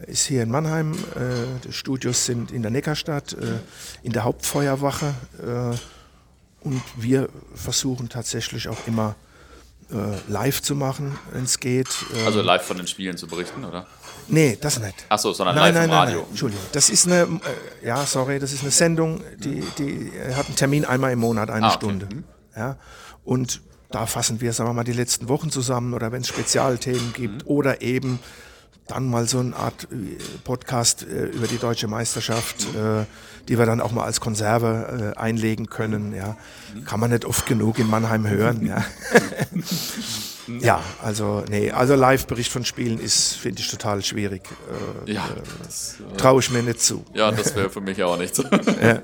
Ist 0.07 0.25
hier 0.25 0.41
in 0.41 0.49
Mannheim. 0.49 0.93
Äh, 0.93 1.67
die 1.67 1.71
Studios 1.71 2.25
sind 2.25 2.51
in 2.51 2.63
der 2.63 2.71
Neckarstadt, 2.71 3.33
äh, 3.33 3.59
in 4.01 4.11
der 4.11 4.23
Hauptfeuerwache. 4.23 5.13
Äh, 5.39 5.75
und 6.65 6.81
wir 6.97 7.29
versuchen 7.53 8.09
tatsächlich 8.09 8.67
auch 8.67 8.87
immer 8.87 9.15
äh, 9.91 9.95
live 10.27 10.61
zu 10.61 10.75
machen, 10.75 11.17
wenn 11.31 11.43
es 11.43 11.59
geht. 11.59 11.87
Ähm, 12.13 12.25
also 12.25 12.41
live 12.41 12.63
von 12.63 12.77
den 12.77 12.87
Spielen 12.87 13.17
zu 13.17 13.27
berichten, 13.27 13.63
oder? 13.63 13.85
Nee, 14.27 14.57
das 14.59 14.79
nicht. 14.79 15.05
Achso, 15.09 15.31
sondern 15.31 15.55
nein, 15.55 15.73
live 15.73 15.75
nein, 15.75 15.89
im 15.89 15.95
Radio. 15.95 16.19
Nein, 16.21 16.29
Entschuldigung. 16.31 16.65
Das 16.71 16.89
ist 16.89 17.05
eine, 17.05 17.21
äh, 17.21 17.85
ja, 17.85 18.03
sorry, 18.05 18.39
das 18.39 18.51
ist 18.51 18.63
eine 18.63 18.71
Sendung, 18.71 19.21
die, 19.37 19.63
die 19.77 20.11
hat 20.33 20.47
einen 20.47 20.55
Termin 20.55 20.85
einmal 20.85 21.11
im 21.11 21.19
Monat, 21.19 21.51
eine 21.51 21.67
ah, 21.67 21.69
okay. 21.69 21.77
Stunde. 21.77 22.07
Mhm. 22.11 22.23
Ja, 22.55 22.77
und 23.23 23.61
da 23.91 24.07
fassen 24.07 24.41
wir, 24.41 24.51
sagen 24.51 24.69
wir 24.69 24.73
mal, 24.73 24.83
die 24.83 24.93
letzten 24.93 25.29
Wochen 25.29 25.51
zusammen 25.51 25.93
oder 25.93 26.11
wenn 26.11 26.21
es 26.21 26.27
Spezialthemen 26.29 27.13
gibt 27.13 27.43
mhm. 27.43 27.51
oder 27.51 27.81
eben 27.83 28.19
dann 28.87 29.09
mal 29.09 29.27
so 29.27 29.39
eine 29.39 29.55
Art 29.55 29.87
äh, 29.91 30.17
Podcast 30.43 31.03
äh, 31.03 31.25
über 31.25 31.47
die 31.47 31.57
deutsche 31.57 31.87
Meisterschaft, 31.87 32.67
äh, 32.75 33.05
die 33.47 33.57
wir 33.57 33.65
dann 33.65 33.81
auch 33.81 33.91
mal 33.91 34.03
als 34.03 34.19
Konserve 34.19 35.13
einlegen 35.17 35.67
können. 35.67 36.13
Ja. 36.15 36.35
Kann 36.85 36.99
man 36.99 37.11
nicht 37.11 37.25
oft 37.25 37.45
genug 37.45 37.77
in 37.77 37.87
Mannheim 37.87 38.27
hören. 38.27 38.65
Ja. 38.65 38.83
Ja, 40.47 40.81
also 41.01 41.43
nee, 41.49 41.71
also 41.71 41.95
Live-Bericht 41.95 42.51
von 42.51 42.65
Spielen 42.65 42.99
ist, 42.99 43.33
finde 43.33 43.61
ich, 43.61 43.69
total 43.69 44.03
schwierig. 44.03 44.43
Äh, 45.05 45.13
ja, 45.13 45.27
das 45.63 45.97
äh, 45.99 46.17
traue 46.17 46.39
ich 46.41 46.51
mir 46.51 46.61
nicht 46.61 46.81
zu. 46.81 47.03
Ja, 47.13 47.31
das 47.31 47.55
wäre 47.55 47.69
für 47.69 47.81
mich 47.81 48.01
auch 48.03 48.17
nicht 48.17 48.35
so. 48.35 48.43
Ja. 48.81 49.01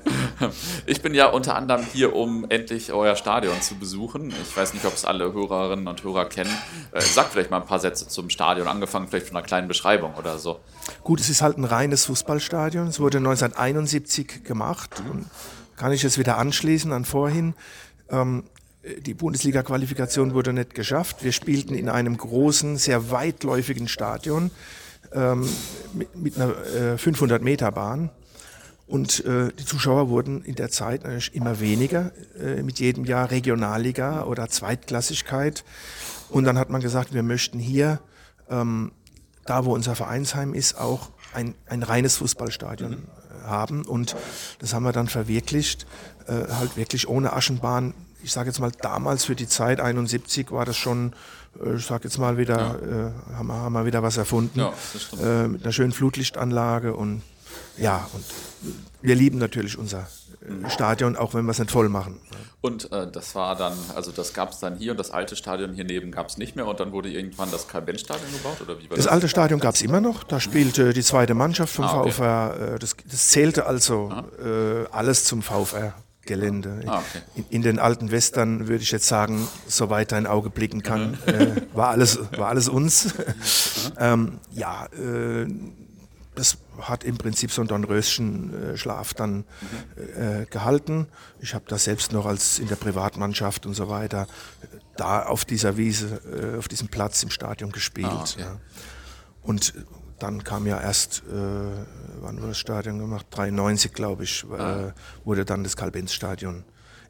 Ich 0.86 1.02
bin 1.02 1.14
ja 1.14 1.26
unter 1.26 1.54
anderem 1.54 1.84
hier, 1.92 2.14
um 2.14 2.46
endlich 2.48 2.92
euer 2.92 3.16
Stadion 3.16 3.60
zu 3.62 3.76
besuchen. 3.76 4.32
Ich 4.42 4.56
weiß 4.56 4.74
nicht, 4.74 4.84
ob 4.84 4.94
es 4.94 5.04
alle 5.04 5.32
Hörerinnen 5.32 5.86
und 5.86 6.02
Hörer 6.04 6.26
kennen. 6.26 6.50
Äh, 6.92 7.00
sagt 7.00 7.32
vielleicht 7.32 7.50
mal 7.50 7.60
ein 7.60 7.66
paar 7.66 7.78
Sätze 7.78 8.06
zum 8.06 8.28
Stadion, 8.28 8.68
angefangen 8.68 9.08
vielleicht 9.08 9.28
von 9.28 9.36
einer 9.36 9.46
kleinen 9.46 9.68
Beschreibung 9.68 10.14
oder 10.14 10.38
so. 10.38 10.60
Gut, 11.02 11.20
es 11.20 11.28
ist 11.28 11.42
halt 11.42 11.58
ein 11.58 11.64
reines 11.64 12.06
Fußballstadion. 12.06 12.86
Es 12.88 13.00
wurde 13.00 13.18
1971 13.18 14.44
gemacht. 14.44 15.02
Und 15.10 15.26
kann 15.76 15.92
ich 15.92 16.04
es 16.04 16.18
wieder 16.18 16.38
anschließen 16.38 16.92
an 16.92 17.04
vorhin. 17.04 17.54
Ähm, 18.08 18.44
die 18.82 19.14
Bundesliga-Qualifikation 19.14 20.34
wurde 20.34 20.52
nicht 20.52 20.74
geschafft. 20.74 21.22
Wir 21.22 21.32
spielten 21.32 21.74
in 21.74 21.88
einem 21.88 22.16
großen, 22.16 22.76
sehr 22.76 23.10
weitläufigen 23.10 23.86
Stadion 23.86 24.50
ähm, 25.12 25.48
mit, 25.92 26.16
mit, 26.16 26.36
einer 26.36 26.50
äh, 26.50 26.94
500-Meter-Bahn. 26.96 28.10
Und 28.88 29.24
äh, 29.24 29.50
die 29.58 29.64
Zuschauer 29.64 30.08
wurden 30.08 30.42
in 30.42 30.56
der 30.56 30.68
Zeit 30.68 31.04
natürlich 31.04 31.34
immer 31.34 31.60
weniger, 31.60 32.10
äh, 32.38 32.62
mit 32.62 32.80
jedem 32.80 33.04
Jahr 33.04 33.30
Regionalliga 33.30 34.24
oder 34.24 34.48
Zweitklassigkeit. 34.48 35.64
Und 36.28 36.44
dann 36.44 36.58
hat 36.58 36.70
man 36.70 36.80
gesagt, 36.80 37.14
wir 37.14 37.22
möchten 37.22 37.58
hier, 37.58 38.00
ähm, 38.50 38.90
da 39.46 39.64
wo 39.64 39.74
unser 39.74 39.94
Vereinsheim 39.94 40.54
ist, 40.54 40.76
auch 40.76 41.10
ein, 41.32 41.54
ein 41.66 41.82
reines 41.84 42.16
Fußballstadion 42.16 42.90
mhm. 42.90 43.46
haben. 43.46 43.84
Und 43.84 44.16
das 44.58 44.74
haben 44.74 44.82
wir 44.82 44.92
dann 44.92 45.08
verwirklicht, 45.08 45.86
äh, 46.26 46.52
halt 46.52 46.76
wirklich 46.76 47.08
ohne 47.08 47.32
Aschenbahn 47.32 47.94
ich 48.22 48.32
sage 48.32 48.48
jetzt 48.48 48.60
mal, 48.60 48.72
damals 48.80 49.24
für 49.24 49.34
die 49.34 49.48
Zeit 49.48 49.80
71 49.80 50.50
war 50.50 50.64
das 50.64 50.76
schon, 50.76 51.12
äh, 51.62 51.76
ich 51.76 51.86
sage 51.86 52.04
jetzt 52.04 52.18
mal 52.18 52.38
wieder, 52.38 52.56
ja. 52.58 53.08
äh, 53.08 53.36
haben, 53.36 53.48
wir, 53.48 53.54
haben 53.54 53.72
wir 53.72 53.86
wieder 53.86 54.02
was 54.02 54.16
erfunden. 54.16 54.58
Ja, 54.58 54.72
äh, 55.22 55.48
mit 55.48 55.62
einer 55.62 55.72
schönen 55.72 55.92
Flutlichtanlage 55.92 56.94
und 56.94 57.22
ja, 57.78 58.08
und 58.12 58.24
wir 59.00 59.14
lieben 59.14 59.38
natürlich 59.38 59.78
unser 59.78 60.06
äh, 60.42 60.70
Stadion, 60.70 61.16
auch 61.16 61.34
wenn 61.34 61.44
wir 61.44 61.52
es 61.52 61.58
nicht 61.58 61.70
voll 61.70 61.88
machen. 61.88 62.20
Und 62.60 62.92
äh, 62.92 63.10
das 63.10 63.34
war 63.34 63.56
dann, 63.56 63.72
also 63.94 64.12
das 64.12 64.34
gab 64.34 64.50
es 64.52 64.60
dann 64.60 64.76
hier 64.76 64.92
und 64.92 64.98
das 64.98 65.10
alte 65.10 65.36
Stadion 65.36 65.72
hier 65.72 65.84
neben 65.84 66.12
gab 66.12 66.28
es 66.28 66.36
nicht 66.36 66.54
mehr 66.54 66.66
und 66.66 66.80
dann 66.80 66.92
wurde 66.92 67.10
irgendwann 67.10 67.50
das 67.50 67.66
Karl-Benz-Stadion 67.66 68.30
gebaut 68.32 68.60
oder 68.60 68.78
wie 68.78 68.88
war 68.88 68.96
das? 68.96 69.04
Das 69.04 69.12
alte 69.12 69.28
Stadion 69.28 69.58
gab 69.58 69.74
es 69.74 69.82
immer 69.82 70.00
noch, 70.00 70.22
da 70.22 70.38
spielte 70.38 70.92
die 70.92 71.02
zweite 71.02 71.34
Mannschaft 71.34 71.74
vom 71.74 71.84
ah, 71.86 72.00
okay. 72.00 72.12
VfR, 72.12 72.74
äh, 72.74 72.78
das, 72.78 72.96
das, 73.10 73.28
zählte 73.28 73.66
also 73.66 74.12
äh, 74.38 74.86
alles 74.92 75.24
zum 75.24 75.42
VfR. 75.42 75.94
Gelände. 76.24 76.82
Ah, 76.86 76.98
okay. 76.98 77.22
in, 77.34 77.44
in, 77.50 77.62
den 77.62 77.78
alten 77.78 78.10
Western 78.10 78.68
würde 78.68 78.82
ich 78.82 78.92
jetzt 78.92 79.08
sagen, 79.08 79.48
soweit 79.66 80.12
dein 80.12 80.26
Auge 80.26 80.50
blicken 80.50 80.82
kann, 80.82 81.12
mhm. 81.12 81.32
äh, 81.32 81.62
war, 81.72 81.88
alles, 81.88 82.18
war 82.36 82.48
alles 82.48 82.68
uns. 82.68 83.14
ähm, 83.98 84.38
ja, 84.52 84.86
äh, 84.86 85.46
das 86.34 86.58
hat 86.80 87.04
im 87.04 87.18
Prinzip 87.18 87.50
so 87.50 87.60
einen 87.60 87.68
Dornröschen-Schlaf 87.68 89.14
dann 89.14 89.36
mhm. 89.36 89.44
äh, 90.42 90.46
gehalten. 90.46 91.08
Ich 91.40 91.54
habe 91.54 91.64
das 91.68 91.84
selbst 91.84 92.12
noch 92.12 92.26
als 92.26 92.58
in 92.58 92.68
der 92.68 92.76
Privatmannschaft 92.76 93.66
und 93.66 93.74
so 93.74 93.88
weiter 93.88 94.26
da 94.96 95.22
auf 95.22 95.44
dieser 95.44 95.76
Wiese, 95.76 96.20
äh, 96.54 96.58
auf 96.58 96.68
diesem 96.68 96.88
Platz 96.88 97.22
im 97.22 97.30
Stadion 97.30 97.72
gespielt. 97.72 98.08
Ah, 98.10 98.20
okay. 98.20 98.40
ja. 98.40 98.60
Und 99.42 99.74
dann 100.22 100.44
kam 100.44 100.66
ja 100.66 100.80
erst, 100.80 101.22
äh, 101.28 101.32
wann 102.20 102.38
wurde 102.38 102.48
das 102.48 102.58
Stadion 102.58 102.98
gemacht? 102.98 103.26
93, 103.30 103.92
glaube 103.92 104.24
ich, 104.24 104.44
äh, 104.50 104.54
ah. 104.54 104.94
wurde 105.24 105.44
dann 105.44 105.64
das 105.64 105.76
Karl-Benz-Stadion 105.76 106.64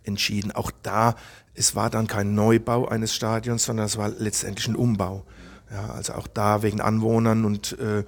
entschieden. 0.04 0.52
Auch 0.52 0.70
da, 0.82 1.14
es 1.54 1.76
war 1.76 1.90
dann 1.90 2.06
kein 2.06 2.34
Neubau 2.34 2.88
eines 2.88 3.14
Stadions, 3.14 3.64
sondern 3.64 3.86
es 3.86 3.96
war 3.96 4.08
letztendlich 4.08 4.66
ein 4.68 4.76
Umbau. 4.76 5.24
Ja, 5.70 5.90
also 5.90 6.14
auch 6.14 6.26
da 6.26 6.62
wegen 6.62 6.80
Anwohnern 6.80 7.44
und 7.44 7.78
äh, 7.78 8.00
äh 8.00 8.04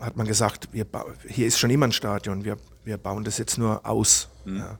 hat 0.00 0.16
man 0.16 0.26
gesagt, 0.26 0.68
wir 0.72 0.86
hier 1.26 1.46
ist 1.46 1.58
schon 1.58 1.70
immer 1.70 1.86
ein 1.86 1.92
Stadion, 1.92 2.44
wir, 2.44 2.56
wir 2.84 2.98
bauen 2.98 3.24
das 3.24 3.38
jetzt 3.38 3.58
nur 3.58 3.84
aus. 3.84 4.28
Mhm. 4.44 4.58
Ja. 4.58 4.78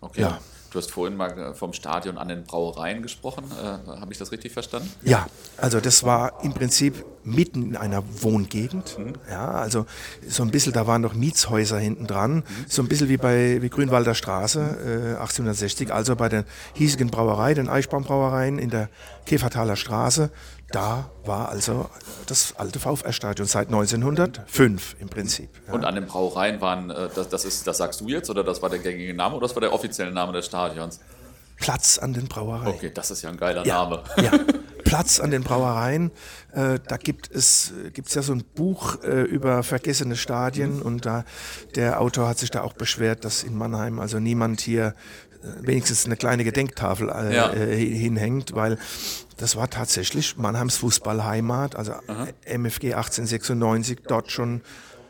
Okay. 0.00 0.20
Ja. 0.20 0.40
Du 0.72 0.78
hast 0.78 0.90
vorhin 0.90 1.16
mal 1.16 1.38
äh, 1.38 1.54
vom 1.54 1.74
Stadion 1.74 2.16
an 2.16 2.28
den 2.28 2.44
Brauereien 2.44 3.02
gesprochen. 3.02 3.44
Äh, 3.62 4.00
Habe 4.00 4.10
ich 4.10 4.18
das 4.18 4.32
richtig 4.32 4.52
verstanden? 4.52 4.90
Ja, 5.02 5.26
also 5.58 5.80
das 5.80 6.02
war 6.02 6.42
im 6.42 6.54
Prinzip 6.54 7.04
mitten 7.24 7.62
in 7.62 7.76
einer 7.76 8.02
Wohngegend. 8.22 8.98
Mhm. 8.98 9.12
Ja, 9.30 9.50
also 9.50 9.84
so 10.26 10.42
ein 10.42 10.50
bisschen, 10.50 10.72
da 10.72 10.86
waren 10.86 11.02
noch 11.02 11.12
Mietshäuser 11.12 11.78
hinten 11.78 12.06
dran. 12.06 12.36
Mhm. 12.36 12.44
So 12.68 12.80
ein 12.80 12.88
bisschen 12.88 13.10
wie 13.10 13.18
bei 13.18 13.60
wie 13.60 13.68
Grünwalder 13.68 14.14
Straße 14.14 14.60
äh, 14.60 15.20
1860. 15.20 15.92
Also 15.92 16.16
bei 16.16 16.30
der 16.30 16.46
hiesigen 16.72 17.10
Brauerei, 17.10 17.52
den 17.52 17.68
Eichbaumbrauereien 17.68 18.58
in 18.58 18.70
der 18.70 18.88
Käfertaler 19.26 19.76
Straße. 19.76 20.30
Da 20.72 21.10
war 21.24 21.50
also 21.50 21.88
das 22.26 22.54
alte 22.56 22.80
VfR-Stadion 22.80 23.46
seit 23.46 23.68
1905 23.68 24.96
im 24.98 25.08
Prinzip. 25.08 25.50
Ja. 25.66 25.74
Und 25.74 25.84
an 25.84 25.94
den 25.94 26.06
Brauereien 26.06 26.60
waren, 26.60 26.90
äh, 26.90 27.08
das, 27.14 27.28
das, 27.28 27.44
ist, 27.44 27.66
das 27.66 27.78
sagst 27.78 28.00
du 28.00 28.08
jetzt, 28.08 28.30
oder 28.30 28.42
das 28.42 28.62
war 28.62 28.70
der 28.70 28.78
gängige 28.78 29.14
Name 29.14 29.36
oder 29.36 29.46
das 29.46 29.54
war 29.54 29.60
der 29.60 29.72
offizielle 29.72 30.10
Name 30.10 30.32
des 30.32 30.46
Stadions? 30.46 31.00
Platz 31.62 31.98
an 31.98 32.12
den 32.12 32.26
Brauereien. 32.26 32.74
Okay, 32.74 32.90
das 32.92 33.10
ist 33.10 33.22
ja 33.22 33.30
ein 33.30 33.36
geiler 33.36 33.64
ja, 33.64 33.84
Name. 33.84 34.02
Ja, 34.16 34.32
Platz 34.84 35.20
an 35.20 35.30
den 35.30 35.44
Brauereien. 35.44 36.10
Äh, 36.52 36.80
da 36.86 36.96
gibt 36.96 37.30
es 37.30 37.72
gibt's 37.92 38.14
ja 38.14 38.22
so 38.22 38.32
ein 38.32 38.42
Buch 38.42 39.02
äh, 39.04 39.22
über 39.22 39.62
vergessene 39.62 40.16
Stadien 40.16 40.76
mhm. 40.76 40.82
und 40.82 41.06
da 41.06 41.24
der 41.76 42.00
Autor 42.00 42.28
hat 42.28 42.38
sich 42.38 42.50
da 42.50 42.62
auch 42.62 42.72
beschwert, 42.72 43.24
dass 43.24 43.44
in 43.44 43.56
Mannheim 43.56 44.00
also 44.00 44.18
niemand 44.18 44.60
hier 44.60 44.94
wenigstens 45.60 46.06
eine 46.06 46.16
kleine 46.16 46.44
Gedenktafel 46.44 47.08
äh, 47.08 47.34
ja. 47.34 47.52
Äh, 47.52 47.76
hinhängt, 47.76 48.54
weil 48.54 48.78
das 49.36 49.56
war 49.56 49.68
tatsächlich 49.68 50.36
Mannheims 50.36 50.76
Fußballheimat, 50.76 51.76
also 51.76 51.92
Aha. 52.06 52.28
MFG 52.44 52.94
1896, 52.94 54.00
dort 54.06 54.30
schon 54.30 54.62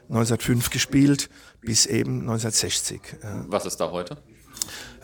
1905 0.09 0.71
gespielt 0.71 1.31
bis 1.61 1.87
eben 1.87 2.21
1960. 2.21 3.01
Was 3.49 3.67
ist 3.67 3.77
da 3.79 3.91
heute? 3.91 4.17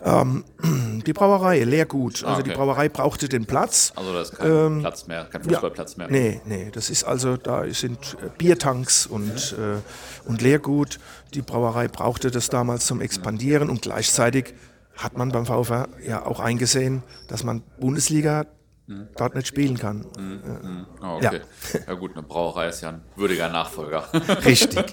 Ähm, 0.04 0.44
die 1.06 1.12
Brauerei, 1.12 1.64
Leergut. 1.64 2.22
Ah, 2.22 2.28
also 2.28 2.40
okay. 2.40 2.50
die 2.50 2.56
Brauerei 2.56 2.88
brauchte 2.88 3.28
den 3.28 3.46
Platz. 3.46 3.92
Also 3.96 4.12
da 4.12 4.22
ist 4.22 4.36
kein 4.36 4.50
ähm, 4.50 4.80
Platz 4.80 5.06
mehr, 5.06 5.24
kein 5.24 5.42
Fußballplatz 5.42 5.96
ja, 5.96 6.06
mehr. 6.06 6.10
Nee, 6.10 6.40
nee, 6.44 6.70
das 6.72 6.90
ist 6.90 7.04
also, 7.04 7.36
da 7.36 7.64
sind 7.72 8.16
Biertanks 8.38 9.06
und, 9.06 9.56
äh, 9.58 10.28
und 10.28 10.42
Leergut. 10.42 10.98
Die 11.34 11.42
Brauerei 11.42 11.88
brauchte 11.88 12.30
das 12.30 12.48
damals 12.48 12.86
zum 12.86 13.00
Expandieren 13.00 13.70
und 13.70 13.82
gleichzeitig 13.82 14.54
hat 14.98 15.16
man 15.16 15.30
beim 15.30 15.46
VfR 15.46 15.88
ja 16.04 16.26
auch 16.26 16.40
eingesehen, 16.40 17.02
dass 17.28 17.44
man 17.44 17.62
Bundesliga 17.78 18.46
mhm. 18.88 19.08
dort 19.16 19.36
nicht 19.36 19.46
spielen 19.46 19.78
kann. 19.78 20.04
Mhm. 20.18 20.86
Oh, 21.00 21.16
okay. 21.16 21.40
Ja. 21.72 21.80
ja. 21.86 21.94
gut, 21.94 22.12
eine 22.12 22.24
Brauerei 22.24 22.66
ist 22.68 22.80
ja 22.80 22.90
ein 22.90 23.02
würdiger 23.14 23.48
Nachfolger. 23.48 24.04
Richtig. 24.44 24.84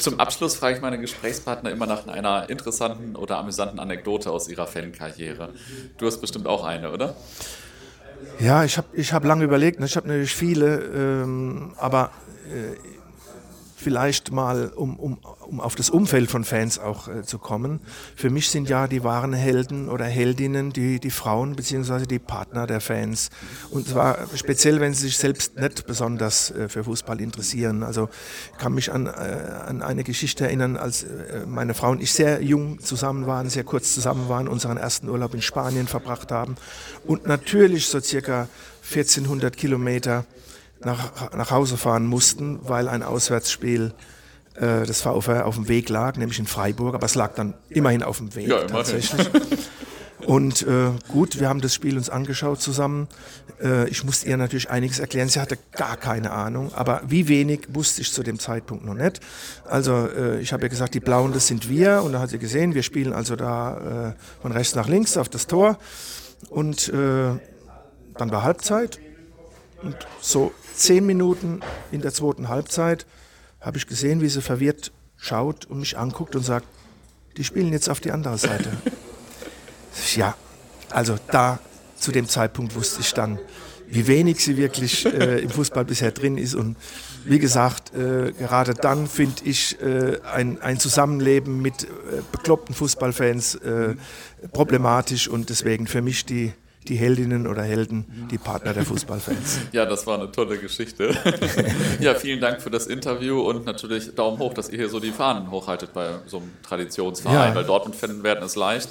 Zum 0.00 0.20
Abschluss 0.20 0.54
frage 0.54 0.76
ich 0.76 0.82
meine 0.82 1.00
Gesprächspartner 1.00 1.70
immer 1.70 1.86
nach 1.86 2.06
einer 2.06 2.48
interessanten 2.48 3.16
oder 3.16 3.38
amüsanten 3.38 3.80
Anekdote 3.80 4.30
aus 4.30 4.48
ihrer 4.48 4.68
Fankarriere. 4.68 5.50
Du 5.98 6.06
hast 6.06 6.20
bestimmt 6.20 6.46
auch 6.46 6.64
eine, 6.64 6.92
oder? 6.92 7.16
Ja, 8.38 8.62
ich 8.62 8.78
habe 8.78 8.86
ich 8.92 9.12
hab 9.12 9.24
lange 9.24 9.44
überlegt. 9.44 9.82
Ich 9.82 9.96
habe 9.96 10.06
natürlich 10.06 10.34
viele, 10.34 10.76
ähm, 10.76 11.74
aber 11.76 12.12
äh, 12.48 12.76
vielleicht 13.82 14.32
mal, 14.32 14.68
um, 14.68 14.96
um, 14.96 15.18
um 15.46 15.60
auf 15.60 15.74
das 15.74 15.90
Umfeld 15.90 16.30
von 16.30 16.44
Fans 16.44 16.78
auch 16.78 17.08
äh, 17.08 17.22
zu 17.24 17.38
kommen. 17.38 17.80
Für 18.16 18.30
mich 18.30 18.48
sind 18.48 18.68
ja 18.68 18.86
die 18.86 19.04
wahren 19.04 19.32
Helden 19.32 19.88
oder 19.88 20.04
Heldinnen 20.04 20.72
die, 20.72 21.00
die 21.00 21.10
Frauen 21.10 21.56
bzw. 21.56 22.06
die 22.06 22.18
Partner 22.18 22.66
der 22.66 22.80
Fans. 22.80 23.30
Und 23.70 23.88
zwar 23.88 24.18
speziell, 24.34 24.80
wenn 24.80 24.94
sie 24.94 25.06
sich 25.06 25.16
selbst 25.16 25.58
nicht 25.58 25.86
besonders 25.86 26.50
äh, 26.52 26.68
für 26.68 26.84
Fußball 26.84 27.20
interessieren. 27.20 27.82
Also 27.82 28.08
ich 28.52 28.58
kann 28.58 28.72
mich 28.72 28.92
an, 28.92 29.06
äh, 29.06 29.10
an 29.10 29.82
eine 29.82 30.04
Geschichte 30.04 30.44
erinnern, 30.44 30.76
als 30.76 31.02
äh, 31.02 31.44
meine 31.46 31.74
Frau 31.74 31.90
und 31.90 32.00
ich 32.00 32.12
sehr 32.12 32.42
jung 32.42 32.80
zusammen 32.80 33.26
waren, 33.26 33.50
sehr 33.50 33.64
kurz 33.64 33.94
zusammen 33.94 34.28
waren, 34.28 34.48
unseren 34.48 34.76
ersten 34.76 35.08
Urlaub 35.08 35.34
in 35.34 35.42
Spanien 35.42 35.88
verbracht 35.88 36.30
haben. 36.30 36.54
Und 37.04 37.26
natürlich 37.26 37.88
so 37.88 38.00
circa 38.00 38.48
1400 38.84 39.56
Kilometer 39.56 40.24
nach, 40.84 41.32
nach 41.34 41.50
Hause 41.50 41.76
fahren 41.76 42.06
mussten, 42.06 42.58
weil 42.62 42.88
ein 42.88 43.02
Auswärtsspiel 43.02 43.94
äh, 44.54 44.84
des 44.84 45.02
VfR 45.02 45.46
auf 45.46 45.54
dem 45.54 45.68
Weg 45.68 45.88
lag, 45.88 46.16
nämlich 46.16 46.38
in 46.38 46.46
Freiburg, 46.46 46.94
aber 46.94 47.06
es 47.06 47.14
lag 47.14 47.34
dann 47.34 47.54
immerhin 47.68 48.02
auf 48.02 48.18
dem 48.18 48.34
Weg 48.34 48.48
ja, 48.48 48.64
tatsächlich. 48.64 49.28
Und 50.26 50.62
äh, 50.62 50.90
gut, 51.08 51.40
wir 51.40 51.48
haben 51.48 51.60
das 51.60 51.74
Spiel 51.74 51.96
uns 51.96 52.08
angeschaut 52.08 52.60
zusammen. 52.60 53.08
Äh, 53.60 53.88
ich 53.88 54.04
musste 54.04 54.28
ihr 54.28 54.36
natürlich 54.36 54.70
einiges 54.70 54.98
erklären. 55.00 55.28
Sie 55.28 55.40
hatte 55.40 55.58
gar 55.72 55.96
keine 55.96 56.30
Ahnung, 56.30 56.72
aber 56.74 57.02
wie 57.06 57.28
wenig 57.28 57.62
wusste 57.70 58.02
ich 58.02 58.12
zu 58.12 58.22
dem 58.22 58.38
Zeitpunkt 58.38 58.84
noch 58.84 58.94
nicht. 58.94 59.20
Also 59.64 60.08
äh, 60.08 60.40
ich 60.40 60.52
habe 60.52 60.64
ihr 60.64 60.68
gesagt, 60.68 60.94
die 60.94 61.00
Blauen, 61.00 61.32
das 61.32 61.48
sind 61.48 61.68
wir. 61.68 62.02
Und 62.04 62.12
da 62.12 62.20
hat 62.20 62.30
sie 62.30 62.38
gesehen, 62.38 62.74
wir 62.74 62.82
spielen 62.82 63.12
also 63.12 63.34
da 63.36 64.10
äh, 64.10 64.42
von 64.42 64.52
rechts 64.52 64.74
nach 64.74 64.88
links 64.88 65.16
auf 65.16 65.28
das 65.28 65.46
Tor. 65.46 65.78
Und 66.50 66.88
äh, 66.88 67.38
dann 68.16 68.30
war 68.30 68.42
Halbzeit. 68.44 69.00
Und 69.82 69.96
so 70.20 70.52
zehn 70.74 71.04
Minuten 71.04 71.60
in 71.90 72.00
der 72.00 72.12
zweiten 72.12 72.48
Halbzeit 72.48 73.06
habe 73.60 73.78
ich 73.78 73.86
gesehen, 73.86 74.20
wie 74.20 74.28
sie 74.28 74.42
verwirrt 74.42 74.92
schaut 75.16 75.66
und 75.66 75.80
mich 75.80 75.98
anguckt 75.98 76.36
und 76.36 76.44
sagt, 76.44 76.66
die 77.36 77.44
spielen 77.44 77.72
jetzt 77.72 77.88
auf 77.88 78.00
die 78.00 78.10
andere 78.10 78.38
Seite. 78.38 78.70
ja, 80.16 80.34
also 80.90 81.16
da 81.30 81.58
zu 81.96 82.12
dem 82.12 82.28
Zeitpunkt 82.28 82.74
wusste 82.74 83.00
ich 83.00 83.14
dann, 83.14 83.38
wie 83.88 84.06
wenig 84.06 84.42
sie 84.42 84.56
wirklich 84.56 85.04
äh, 85.06 85.40
im 85.40 85.50
Fußball 85.50 85.84
bisher 85.84 86.12
drin 86.12 86.38
ist. 86.38 86.54
Und 86.54 86.76
wie 87.24 87.38
gesagt, 87.38 87.94
äh, 87.94 88.32
gerade 88.32 88.74
dann 88.74 89.06
finde 89.06 89.44
ich 89.44 89.80
äh, 89.80 90.18
ein, 90.32 90.60
ein, 90.62 90.80
Zusammenleben 90.80 91.60
mit 91.60 91.84
äh, 91.84 91.86
bekloppten 92.32 92.74
Fußballfans 92.74 93.56
äh, 93.56 93.94
problematisch 94.52 95.28
und 95.28 95.50
deswegen 95.50 95.86
für 95.86 96.00
mich 96.02 96.24
die 96.24 96.52
die 96.88 96.96
Heldinnen 96.96 97.46
oder 97.46 97.62
Helden, 97.62 98.28
die 98.30 98.38
Partner 98.38 98.72
der 98.74 98.84
Fußballfans. 98.84 99.60
Ja, 99.72 99.86
das 99.86 100.06
war 100.06 100.18
eine 100.18 100.30
tolle 100.30 100.58
Geschichte. 100.58 101.14
ja, 102.00 102.14
vielen 102.14 102.40
Dank 102.40 102.60
für 102.60 102.70
das 102.70 102.86
Interview 102.86 103.40
und 103.40 103.64
natürlich 103.64 104.14
Daumen 104.14 104.38
hoch, 104.38 104.52
dass 104.54 104.68
ihr 104.68 104.78
hier 104.78 104.88
so 104.88 105.00
die 105.00 105.12
Fahnen 105.12 105.50
hochhaltet 105.50 105.92
bei 105.92 106.10
so 106.26 106.38
einem 106.38 106.50
Traditionsverein, 106.62 107.50
ja. 107.50 107.54
weil 107.54 107.64
Dortmund-Fan 107.64 108.22
werden 108.22 108.44
ist 108.44 108.56
leicht, 108.56 108.90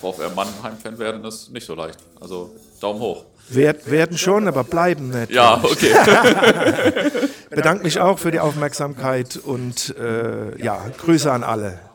VfR 0.00 0.30
Mannheim-Fan 0.34 0.98
werden 0.98 1.24
ist 1.24 1.52
nicht 1.52 1.66
so 1.66 1.74
leicht. 1.74 1.98
Also 2.20 2.54
Daumen 2.80 3.00
hoch. 3.00 3.24
Werd, 3.48 3.90
werden 3.90 4.16
schon, 4.16 4.46
aber 4.46 4.64
bleiben 4.64 5.10
nicht. 5.10 5.30
Ja, 5.30 5.60
okay. 5.62 5.92
Bedanke 7.50 7.84
mich 7.84 7.98
auch 8.00 8.18
für 8.18 8.30
die 8.30 8.40
Aufmerksamkeit 8.40 9.36
und 9.36 9.94
äh, 9.98 10.62
ja, 10.62 10.84
Grüße 10.98 11.30
an 11.30 11.42
alle 11.42 11.89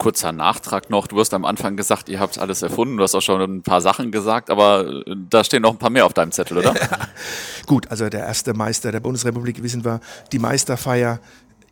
kurzer 0.00 0.32
Nachtrag 0.32 0.88
noch. 0.90 1.06
Du 1.06 1.20
hast 1.20 1.32
am 1.34 1.44
Anfang 1.44 1.76
gesagt, 1.76 2.08
ihr 2.08 2.18
habt 2.18 2.38
alles 2.38 2.62
erfunden. 2.62 2.96
Du 2.96 3.02
hast 3.02 3.14
auch 3.14 3.20
schon 3.20 3.40
ein 3.40 3.62
paar 3.62 3.82
Sachen 3.82 4.10
gesagt, 4.10 4.50
aber 4.50 5.04
äh, 5.06 5.14
da 5.28 5.44
stehen 5.44 5.62
noch 5.62 5.72
ein 5.72 5.78
paar 5.78 5.90
mehr 5.90 6.06
auf 6.06 6.14
deinem 6.14 6.32
Zettel, 6.32 6.58
oder? 6.58 6.74
Gut, 7.66 7.88
also 7.90 8.08
der 8.08 8.20
erste 8.20 8.54
Meister 8.54 8.90
der 8.90 9.00
Bundesrepublik, 9.00 9.62
wissen 9.62 9.84
wir, 9.84 10.00
die 10.32 10.38
Meisterfeier 10.38 11.20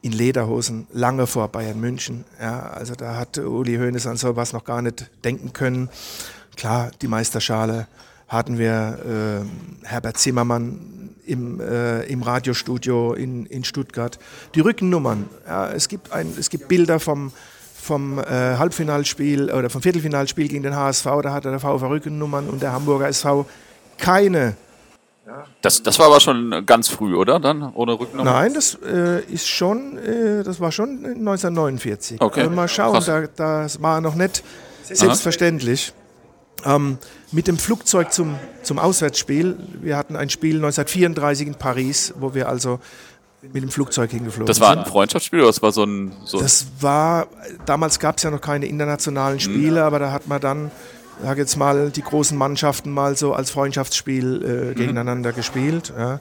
in 0.03 0.13
Lederhosen 0.13 0.87
lange 0.93 1.27
vor 1.27 1.49
Bayern 1.49 1.81
München. 1.81 2.25
Ja, 2.41 2.61
also 2.69 2.95
da 2.95 3.17
hat 3.17 3.39
Uli 3.39 3.77
Hoeneß 3.77 4.07
an 4.07 4.19
sowas 4.19 4.53
noch 4.53 4.65
gar 4.65 4.83
nicht 4.83 5.11
denken 5.25 5.55
können. 5.55 5.89
Klar, 6.57 6.91
die 7.01 7.09
Meisterschale 7.09 7.89
hatten 8.29 8.59
wir 8.59 9.45
äh, 9.83 9.87
Herbert 9.87 10.19
Zimmermann 10.19 11.15
im, 11.25 11.61
äh, 11.61 12.03
im 12.05 12.23
Radiostudio 12.23 13.15
in, 13.15 13.47
in 13.47 13.65
Stuttgart. 13.65 14.19
Die 14.55 14.61
Rückennummern, 14.61 15.31
ja, 15.47 15.71
es, 15.71 15.89
gibt 15.89 16.13
ein, 16.13 16.35
es 16.39 16.51
gibt 16.51 16.69
Bilder 16.69 17.01
vom 17.01 17.33
vom 17.89 18.19
äh, 18.19 18.23
Halbfinalspiel 18.59 19.51
oder 19.51 19.71
vom 19.71 19.83
Viertelfinalspiel 19.83 20.47
gegen 20.49 20.63
den 20.63 20.77
HSV, 20.77 21.07
da 21.23 21.33
hatte 21.33 21.51
der 21.51 21.59
VfR 21.59 21.89
Rückennummern 21.89 22.49
und 22.49 22.63
der 22.63 22.73
Hamburger 22.73 23.09
SV 23.09 23.47
keine. 23.97 24.55
Das, 25.63 25.83
das 25.83 25.99
war 25.99 26.07
aber 26.07 26.21
schon 26.21 26.65
ganz 26.65 26.89
früh, 26.89 27.15
oder? 27.15 27.41
Dann 27.41 27.73
ohne 27.75 27.99
Rückennummer? 27.99 28.31
Nein, 28.31 28.55
das 28.55 28.79
äh, 28.87 29.23
ist 29.25 29.49
schon, 29.49 29.99
äh, 29.99 30.43
das 30.43 30.61
war 30.61 30.71
schon 30.71 31.05
1949. 31.05 32.21
Okay. 32.21 32.41
Also 32.41 32.53
mal 32.53 32.69
schauen, 32.69 33.03
da, 33.05 33.27
das 33.27 33.83
war 33.83 34.01
noch 34.01 34.15
nicht 34.15 34.45
selbstverständlich. 34.85 35.93
Ähm, 36.65 36.99
mit 37.31 37.47
dem 37.47 37.57
Flugzeug 37.57 38.13
zum, 38.13 38.35
zum 38.63 38.79
Auswärtsspiel. 38.79 39.57
Wir 39.81 39.97
hatten 39.97 40.17
ein 40.17 40.29
Spiel 40.29 40.57
1934 40.57 41.47
in 41.47 41.55
Paris, 41.55 42.15
wo 42.19 42.35
wir 42.35 42.49
also 42.49 42.81
mit 43.43 43.63
dem 43.63 43.71
Flugzeug 43.71 44.11
hingeflogen 44.11 44.47
Das 44.47 44.61
war 44.61 44.77
ein 44.77 44.85
Freundschaftsspiel 44.85 45.41
oder 45.41 45.49
das 45.49 45.63
war 45.63 45.73
so 45.73 45.85
ein. 45.85 46.13
So 46.25 46.41
das 46.41 46.67
war, 46.81 47.29
damals 47.67 47.99
gab 48.01 48.17
es 48.17 48.25
ja 48.25 48.31
noch 48.31 48.41
keine 48.41 48.67
internationalen 48.67 49.41
Spiele, 49.41 49.81
mhm. 49.81 49.87
aber 49.87 49.99
da 49.99 50.13
hat 50.13 50.27
man 50.27 50.41
dann, 50.41 50.71
sag 51.23 51.39
jetzt 51.39 51.57
mal, 51.57 51.91
die 51.91 52.03
großen 52.03 52.37
Mannschaften 52.37 52.91
mal 52.91 53.17
so 53.17 53.35
als 53.35 53.51
Freundschaftsspiel 53.51 54.43
äh, 54.43 54.49
mhm. 54.71 54.75
gegeneinander 54.75 55.33
gespielt. 55.33 55.93
Ja. 55.97 56.21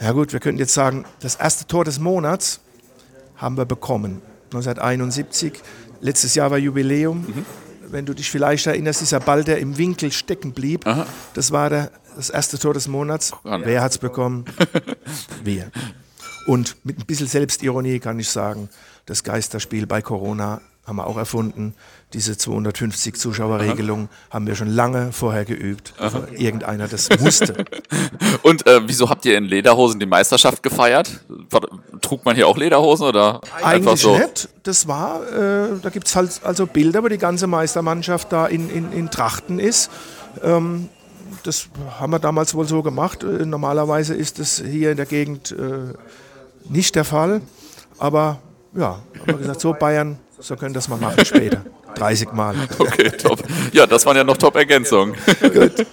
ja, 0.00 0.12
gut, 0.12 0.32
wir 0.32 0.40
könnten 0.40 0.58
jetzt 0.58 0.74
sagen, 0.74 1.04
das 1.20 1.36
erste 1.36 1.66
Tor 1.66 1.84
des 1.84 1.98
Monats 1.98 2.60
haben 3.36 3.56
wir 3.56 3.64
bekommen. 3.64 4.20
1971. 4.46 5.60
Letztes 6.00 6.34
Jahr 6.34 6.50
war 6.50 6.58
Jubiläum. 6.58 7.18
Mhm. 7.26 7.46
Wenn 7.92 8.06
du 8.06 8.14
dich 8.14 8.30
vielleicht 8.30 8.66
erinnerst, 8.66 9.02
dieser 9.02 9.20
Ball, 9.20 9.44
der 9.44 9.58
im 9.58 9.76
Winkel 9.76 10.12
stecken 10.12 10.52
blieb, 10.52 10.86
Aha. 10.86 11.06
das 11.34 11.52
war 11.52 11.68
der, 11.68 11.92
das 12.16 12.30
erste 12.30 12.58
Tor 12.58 12.72
des 12.72 12.88
Monats. 12.88 13.32
Wer 13.44 13.82
hat 13.82 13.92
es 13.92 13.98
bekommen? 13.98 14.46
wir. 15.44 15.70
Und 16.46 16.76
mit 16.84 16.98
ein 16.98 17.04
bisschen 17.04 17.26
Selbstironie 17.26 17.98
kann 17.98 18.18
ich 18.18 18.30
sagen, 18.30 18.70
das 19.04 19.22
Geisterspiel 19.22 19.86
bei 19.86 20.00
Corona 20.00 20.62
haben 20.86 20.96
wir 20.96 21.06
auch 21.06 21.16
erfunden. 21.16 21.74
Diese 22.12 22.36
250 22.36 23.14
Zuschauerregelung 23.14 24.08
Aha. 24.08 24.34
haben 24.34 24.46
wir 24.46 24.56
schon 24.56 24.68
lange 24.68 25.12
vorher 25.12 25.44
geübt. 25.44 25.94
Also 25.96 26.24
irgendeiner 26.36 26.88
das 26.88 27.08
musste. 27.20 27.64
Und 28.42 28.66
äh, 28.66 28.80
wieso 28.86 29.08
habt 29.08 29.24
ihr 29.24 29.38
in 29.38 29.44
Lederhosen 29.44 30.00
die 30.00 30.06
Meisterschaft 30.06 30.62
gefeiert? 30.62 31.20
Trug 32.00 32.24
man 32.24 32.34
hier 32.34 32.48
auch 32.48 32.56
Lederhosen 32.56 33.06
oder 33.06 33.40
Eigentlich 33.62 34.00
so? 34.00 34.18
nicht. 34.18 34.48
Das 34.64 34.88
war, 34.88 35.22
äh, 35.22 35.78
da 35.80 35.90
gibt 35.90 36.08
es 36.08 36.16
halt 36.16 36.40
also 36.42 36.66
Bilder, 36.66 37.04
wo 37.04 37.08
die 37.08 37.18
ganze 37.18 37.46
Meistermannschaft 37.46 38.32
da 38.32 38.46
in, 38.46 38.68
in, 38.68 38.92
in 38.92 39.10
Trachten 39.10 39.60
ist. 39.60 39.90
Ähm, 40.42 40.88
das 41.44 41.68
haben 41.98 42.12
wir 42.12 42.18
damals 42.18 42.54
wohl 42.54 42.66
so 42.66 42.82
gemacht. 42.82 43.22
Äh, 43.22 43.46
normalerweise 43.46 44.14
ist 44.14 44.40
das 44.40 44.62
hier 44.64 44.90
in 44.90 44.96
der 44.96 45.06
Gegend 45.06 45.52
äh, 45.52 45.94
nicht 46.68 46.96
der 46.96 47.04
Fall. 47.04 47.40
Aber 47.98 48.40
ja, 48.74 49.00
haben 49.20 49.26
wir 49.26 49.34
gesagt, 49.34 49.60
so 49.60 49.72
Bayern, 49.72 50.18
so 50.42 50.56
können 50.56 50.74
das 50.74 50.88
mal 50.88 50.98
machen 50.98 51.24
später. 51.24 51.64
30 51.94 52.32
Mal. 52.32 52.54
Okay, 52.78 53.10
top. 53.10 53.42
Ja, 53.72 53.86
das 53.86 54.04
waren 54.06 54.16
ja 54.16 54.24
noch 54.24 54.36
Top-Ergänzungen. 54.36 55.14
Gut. 55.40 55.86